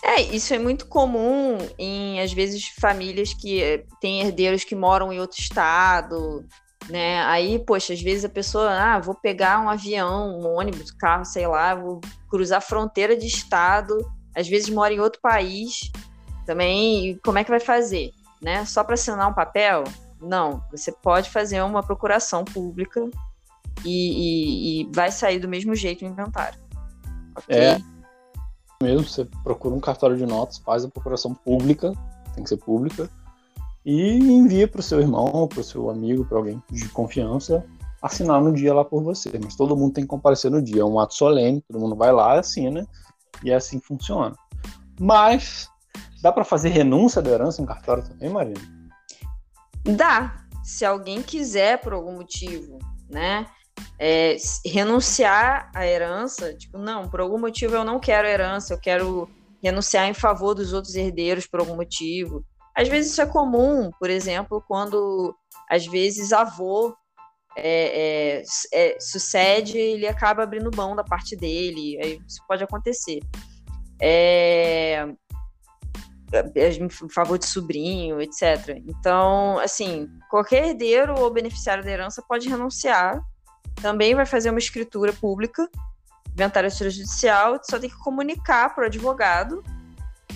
É, 0.04 0.22
isso 0.22 0.54
é 0.54 0.60
muito 0.60 0.88
comum 0.88 1.58
em, 1.80 2.20
às 2.20 2.34
vezes, 2.34 2.68
famílias 2.80 3.34
que 3.34 3.64
eh, 3.64 3.86
têm 4.02 4.22
herdeiros 4.22 4.66
que 4.66 4.76
moram 4.76 5.14
em 5.14 5.20
outro 5.20 5.40
estado, 5.40 6.46
né? 6.90 7.24
Aí, 7.24 7.58
poxa, 7.60 7.94
às 7.94 8.02
vezes 8.02 8.26
a 8.26 8.30
pessoa, 8.30 8.70
ah, 8.70 9.00
vou 9.00 9.16
pegar 9.16 9.62
um 9.62 9.70
avião, 9.70 10.40
um 10.40 10.58
ônibus, 10.58 10.92
carro, 10.92 11.24
sei 11.24 11.48
lá, 11.48 11.74
vou 11.74 12.02
cruzar 12.30 12.62
fronteira 12.62 13.16
de 13.16 13.28
estado, 13.28 13.98
às 14.36 14.48
vezes 14.48 14.70
mora 14.70 14.94
em 14.94 15.00
outro 15.00 15.22
país 15.22 15.90
também, 16.46 17.18
como 17.24 17.38
é 17.38 17.44
que 17.44 17.50
vai 17.50 17.60
fazer? 17.60 18.12
Né? 18.42 18.66
Só 18.66 18.84
para 18.84 18.96
assinar 18.96 19.30
um 19.30 19.34
papel? 19.34 19.86
Não, 20.24 20.64
você 20.72 20.92
pode 20.92 21.30
fazer 21.30 21.62
uma 21.62 21.84
procuração 21.84 22.44
pública 22.46 23.10
e, 23.86 23.90
e, 23.90 24.82
e 24.82 24.92
vai 24.94 25.12
sair 25.12 25.40
do 25.40 25.48
mesmo 25.48 25.76
jeito 25.76 26.04
o 26.04 26.08
inventário. 26.08 26.60
Okay? 27.38 27.58
É 27.58 27.94
mesmo, 28.84 29.08
você 29.08 29.26
procura 29.44 29.74
um 29.74 29.80
cartório 29.80 30.18
de 30.18 30.26
notas, 30.26 30.58
faz 30.58 30.84
a 30.84 30.90
procuração 30.90 31.34
pública, 31.34 31.94
tem 32.36 32.44
que 32.44 32.50
ser 32.50 32.58
pública, 32.58 33.10
e 33.86 34.18
envia 34.18 34.68
para 34.68 34.82
o 34.82 34.84
seu 34.84 35.00
irmão, 35.00 35.48
para 35.48 35.62
o 35.62 35.64
seu 35.64 35.90
amigo, 35.90 36.26
para 36.26 36.38
alguém 36.38 36.62
de 36.70 36.88
confiança, 36.90 37.66
assinar 38.02 38.42
no 38.42 38.52
dia 38.52 38.74
lá 38.74 38.84
por 38.84 39.02
você. 39.02 39.32
Mas 39.42 39.56
todo 39.56 39.76
mundo 39.76 39.94
tem 39.94 40.04
que 40.04 40.10
comparecer 40.10 40.52
no 40.52 40.62
dia, 40.62 40.82
é 40.82 40.86
um 40.86 41.00
ato 41.00 41.14
solene, 41.14 41.62
todo 41.62 41.80
mundo 41.80 41.96
vai 41.96 42.12
lá, 42.12 42.40
assina, 42.40 42.86
e 43.42 43.52
é 43.52 43.56
assim 43.56 43.80
que 43.80 43.88
funciona. 43.88 44.36
Mas 45.00 45.70
dá 46.22 46.32
para 46.32 46.44
fazer 46.44 46.70
renúncia 46.70 47.22
da 47.22 47.32
herança 47.32 47.62
em 47.62 47.66
cartório 47.66 48.04
também, 48.04 48.30
Marina? 48.30 48.60
Dá, 49.84 50.46
se 50.64 50.86
alguém 50.86 51.22
quiser 51.22 51.80
por 51.82 51.94
algum 51.94 52.14
motivo, 52.14 52.80
né? 53.10 53.46
É, 54.00 54.36
renunciar 54.66 55.72
à 55.74 55.86
herança, 55.86 56.54
tipo, 56.54 56.78
não, 56.78 57.10
por 57.10 57.20
algum 57.20 57.40
motivo 57.40 57.76
eu 57.76 57.84
não 57.84 58.00
quero 58.00 58.28
herança, 58.28 58.74
eu 58.74 58.80
quero 58.80 59.30
renunciar 59.62 60.08
em 60.08 60.14
favor 60.14 60.54
dos 60.54 60.74
outros 60.74 60.96
herdeiros 60.96 61.48
por 61.48 61.60
algum 61.60 61.76
motivo. 61.76 62.46
Às 62.76 62.88
vezes 62.88 63.12
isso 63.12 63.22
é 63.22 63.26
comum, 63.26 63.92
por 64.00 64.10
exemplo, 64.10 64.64
quando 64.68 65.36
às 65.70 65.86
vezes 65.86 66.32
avô 66.32 66.96
é, 67.56 68.42
é, 68.42 68.44
é, 68.74 69.00
sucede, 69.00 69.78
ele 69.78 70.08
acaba 70.08 70.44
abrindo 70.44 70.76
mão 70.76 70.96
da 70.96 71.04
parte 71.04 71.36
dele, 71.36 72.00
aí 72.02 72.20
isso 72.28 72.44
pode 72.48 72.64
acontecer. 72.64 73.20
É, 74.02 75.08
em 76.80 77.10
favor 77.10 77.38
de 77.38 77.46
sobrinho, 77.46 78.22
etc. 78.22 78.82
Então, 78.88 79.60
assim, 79.60 80.08
qualquer 80.30 80.70
herdeiro 80.70 81.20
ou 81.20 81.32
beneficiário 81.32 81.84
da 81.84 81.92
herança 81.92 82.24
pode 82.28 82.50
renunciar, 82.50 83.22
também 83.76 84.16
vai 84.16 84.26
fazer 84.26 84.50
uma 84.50 84.60
escritura 84.60 85.14
pública, 85.14 85.70
inventário 86.32 86.68
extrajudicial, 86.68 87.60
só 87.64 87.80
tem 87.80 87.90
que 87.90 87.98
comunicar 88.00 88.74
para 88.74 88.84
o 88.84 88.88
advogado 88.88 89.64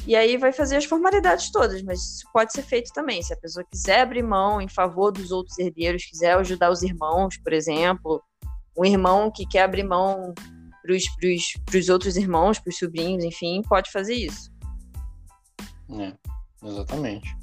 e 0.06 0.16
aí 0.16 0.38
vai 0.38 0.54
fazer 0.54 0.78
as 0.78 0.86
formalidades 0.86 1.52
todas, 1.52 1.82
mas 1.82 2.00
isso 2.00 2.28
pode 2.32 2.54
ser 2.54 2.64
feito 2.64 2.94
também. 2.94 3.22
Se 3.22 3.34
a 3.34 3.38
pessoa 3.38 3.66
quiser 3.70 4.02
abrir 4.02 4.24
mão 4.24 4.62
em 4.62 4.68
favor 4.70 5.12
dos 5.12 5.32
outros 5.32 5.58
herdeiros, 5.60 6.06
quiser 6.06 6.34
ajudar 6.38 6.72
os 6.72 6.82
irmãos, 6.82 7.38
por 7.38 7.52
exemplo, 7.52 8.24
um 8.78 8.86
irmão 8.86 9.30
que 9.30 9.46
quer 9.46 9.64
abrir 9.64 9.84
mão 9.84 10.34
para 10.82 11.80
os 11.80 11.90
outros 11.90 12.16
irmãos, 12.16 12.60
para 12.60 12.70
os 12.70 12.78
sobrinhos, 12.78 13.24
enfim, 13.26 13.62
pode 13.68 13.92
fazer 13.92 14.14
isso. 14.14 14.50
É, 15.92 16.14
exatamente. 16.64 17.36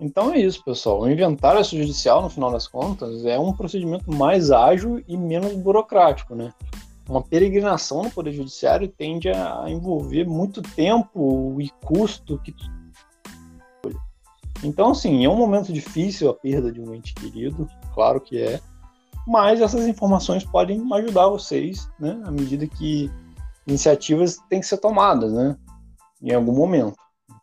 Então 0.00 0.32
é 0.32 0.38
isso, 0.38 0.62
pessoal. 0.64 1.00
O 1.00 1.10
inventário 1.10 1.62
judicial, 1.64 2.22
no 2.22 2.30
final 2.30 2.52
das 2.52 2.68
contas, 2.68 3.24
é 3.24 3.38
um 3.38 3.52
procedimento 3.52 4.12
mais 4.12 4.50
ágil 4.50 5.02
e 5.08 5.16
menos 5.16 5.54
burocrático, 5.54 6.34
né? 6.34 6.52
Uma 7.08 7.22
peregrinação 7.22 8.02
no 8.02 8.10
Poder 8.10 8.32
Judiciário 8.32 8.86
tende 8.86 9.30
a 9.30 9.64
envolver 9.66 10.24
muito 10.24 10.62
tempo 10.62 11.56
e 11.60 11.70
custo 11.84 12.38
que 12.38 12.54
então, 14.62 14.90
assim, 14.90 15.24
é 15.24 15.28
um 15.28 15.36
momento 15.36 15.72
difícil 15.72 16.28
a 16.28 16.34
perda 16.34 16.72
de 16.72 16.80
um 16.80 16.92
ente 16.92 17.14
querido, 17.14 17.68
claro 17.94 18.20
que 18.20 18.42
é, 18.42 18.60
mas 19.26 19.60
essas 19.60 19.86
informações 19.86 20.44
podem 20.44 20.82
ajudar 20.94 21.28
vocês, 21.28 21.88
né, 21.98 22.20
à 22.24 22.30
medida 22.30 22.66
que 22.66 23.10
iniciativas 23.66 24.38
têm 24.48 24.60
que 24.60 24.66
ser 24.66 24.78
tomadas, 24.78 25.32
né, 25.32 25.56
em 26.22 26.34
algum 26.34 26.54
momento. 26.54 26.96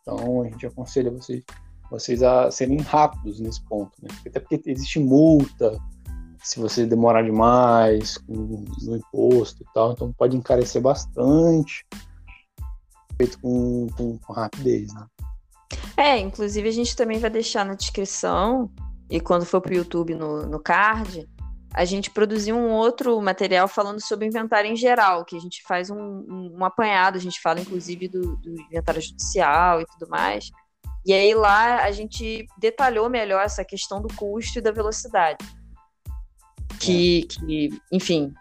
Então, 0.06 0.42
a 0.42 0.44
gente 0.44 0.64
aconselha 0.64 1.10
vocês, 1.10 1.42
vocês 1.90 2.22
a 2.22 2.48
serem 2.48 2.78
rápidos 2.78 3.40
nesse 3.40 3.60
ponto, 3.64 3.90
né, 4.00 4.08
até 4.24 4.38
porque 4.38 4.62
existe 4.70 5.00
multa 5.00 5.76
se 6.44 6.60
você 6.60 6.86
demorar 6.86 7.22
demais 7.22 8.18
no 8.28 8.96
imposto 8.96 9.64
e 9.64 9.66
tal, 9.74 9.92
então 9.92 10.12
pode 10.12 10.36
encarecer 10.36 10.80
bastante, 10.80 11.84
feito 13.16 13.36
com, 13.40 13.88
com, 13.96 14.16
com 14.18 14.32
rapidez, 14.32 14.94
né. 14.94 15.06
É, 15.96 16.18
inclusive 16.18 16.68
a 16.68 16.72
gente 16.72 16.94
também 16.94 17.18
vai 17.18 17.30
deixar 17.30 17.64
na 17.64 17.74
descrição 17.74 18.70
e 19.10 19.20
quando 19.20 19.44
for 19.44 19.60
para 19.60 19.72
o 19.72 19.76
YouTube 19.76 20.14
no, 20.14 20.46
no 20.46 20.60
card, 20.60 21.28
a 21.76 21.84
gente 21.84 22.10
produziu 22.10 22.56
um 22.56 22.70
outro 22.72 23.20
material 23.20 23.68
falando 23.68 24.00
sobre 24.00 24.26
inventário 24.26 24.72
em 24.72 24.76
geral, 24.76 25.26
que 25.26 25.36
a 25.36 25.38
gente 25.38 25.62
faz 25.62 25.90
um, 25.90 25.98
um, 25.98 26.56
um 26.58 26.64
apanhado, 26.64 27.18
a 27.18 27.20
gente 27.20 27.38
fala 27.38 27.60
inclusive 27.60 28.08
do, 28.08 28.34
do, 28.38 28.58
inventário 28.62 29.02
judicial 29.02 29.82
e 29.82 29.86
tudo 29.86 30.08
mais. 30.08 30.50
E 31.04 31.12
aí 31.12 31.34
lá 31.34 31.84
a 31.84 31.90
gente 31.90 32.46
detalhou 32.58 33.10
melhor 33.10 33.44
essa 33.44 33.62
questão 33.62 34.00
do 34.00 34.08
custo 34.14 34.58
e 34.58 34.62
da 34.62 34.72
velocidade. 34.72 35.44
Que, 36.80 37.24
é. 37.24 37.26
que 37.26 37.68
enfim, 37.92 38.32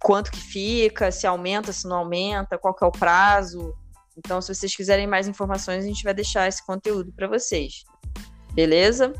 quanto 0.00 0.30
que 0.30 0.40
fica, 0.40 1.10
se 1.10 1.26
aumenta, 1.26 1.72
se 1.72 1.88
não 1.88 1.96
aumenta, 1.96 2.56
qual 2.56 2.72
que 2.72 2.84
é 2.84 2.86
o 2.86 2.92
prazo. 2.92 3.74
Então, 4.16 4.40
se 4.40 4.54
vocês 4.54 4.74
quiserem 4.76 5.06
mais 5.06 5.26
informações, 5.26 5.82
a 5.82 5.86
gente 5.86 6.04
vai 6.04 6.14
deixar 6.14 6.46
esse 6.46 6.64
conteúdo 6.64 7.12
para 7.12 7.26
vocês. 7.26 7.82
Beleza? 8.54 9.12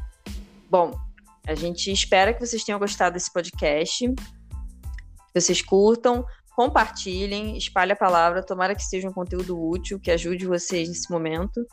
Bom, 0.70 1.07
a 1.48 1.54
gente 1.54 1.90
espera 1.90 2.34
que 2.34 2.44
vocês 2.44 2.62
tenham 2.62 2.78
gostado 2.78 3.14
desse 3.14 3.32
podcast, 3.32 4.06
que 4.06 5.40
vocês 5.40 5.62
curtam, 5.62 6.22
compartilhem, 6.54 7.56
espalhe 7.56 7.92
a 7.92 7.96
palavra, 7.96 8.44
tomara 8.44 8.74
que 8.74 8.84
seja 8.84 9.08
um 9.08 9.12
conteúdo 9.12 9.58
útil, 9.58 9.98
que 9.98 10.11
ajude 10.11 10.46
vocês 10.46 10.88
nesse 10.88 11.11
momento. 11.11 11.66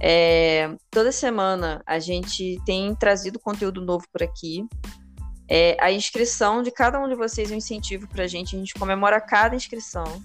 É, 0.00 0.72
toda 0.90 1.10
semana 1.10 1.82
a 1.84 1.98
gente 1.98 2.56
tem 2.64 2.94
trazido 2.94 3.40
conteúdo 3.40 3.84
novo 3.84 4.06
por 4.12 4.22
aqui. 4.22 4.64
É, 5.48 5.76
a 5.80 5.90
inscrição 5.90 6.62
de 6.62 6.70
cada 6.70 7.00
um 7.00 7.08
de 7.08 7.16
vocês 7.16 7.50
é 7.50 7.54
um 7.54 7.58
incentivo 7.58 8.06
para 8.06 8.22
a 8.22 8.28
gente, 8.28 8.54
a 8.54 8.58
gente 8.60 8.74
comemora 8.74 9.20
cada 9.20 9.56
inscrição. 9.56 10.22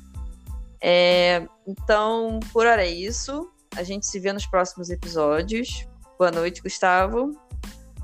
É, 0.80 1.48
então, 1.68 2.40
por 2.54 2.68
hora 2.68 2.86
é 2.86 2.92
isso. 2.92 3.50
A 3.76 3.82
gente 3.82 4.06
se 4.06 4.20
vê 4.20 4.32
nos 4.32 4.46
próximos 4.46 4.92
episódios. 4.92 5.88
Boa 6.20 6.30
noite, 6.30 6.62
Gustavo. 6.62 7.32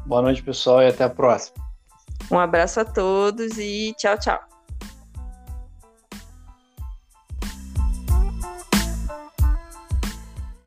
Boa 0.06 0.22
noite, 0.22 0.44
pessoal, 0.44 0.82
e 0.82 0.88
até 0.88 1.04
a 1.04 1.10
próxima. 1.10 1.56
Um 2.32 2.40
abraço 2.40 2.80
a 2.80 2.86
todos 2.86 3.58
e 3.58 3.94
tchau, 3.98 4.18
tchau. 4.18 4.51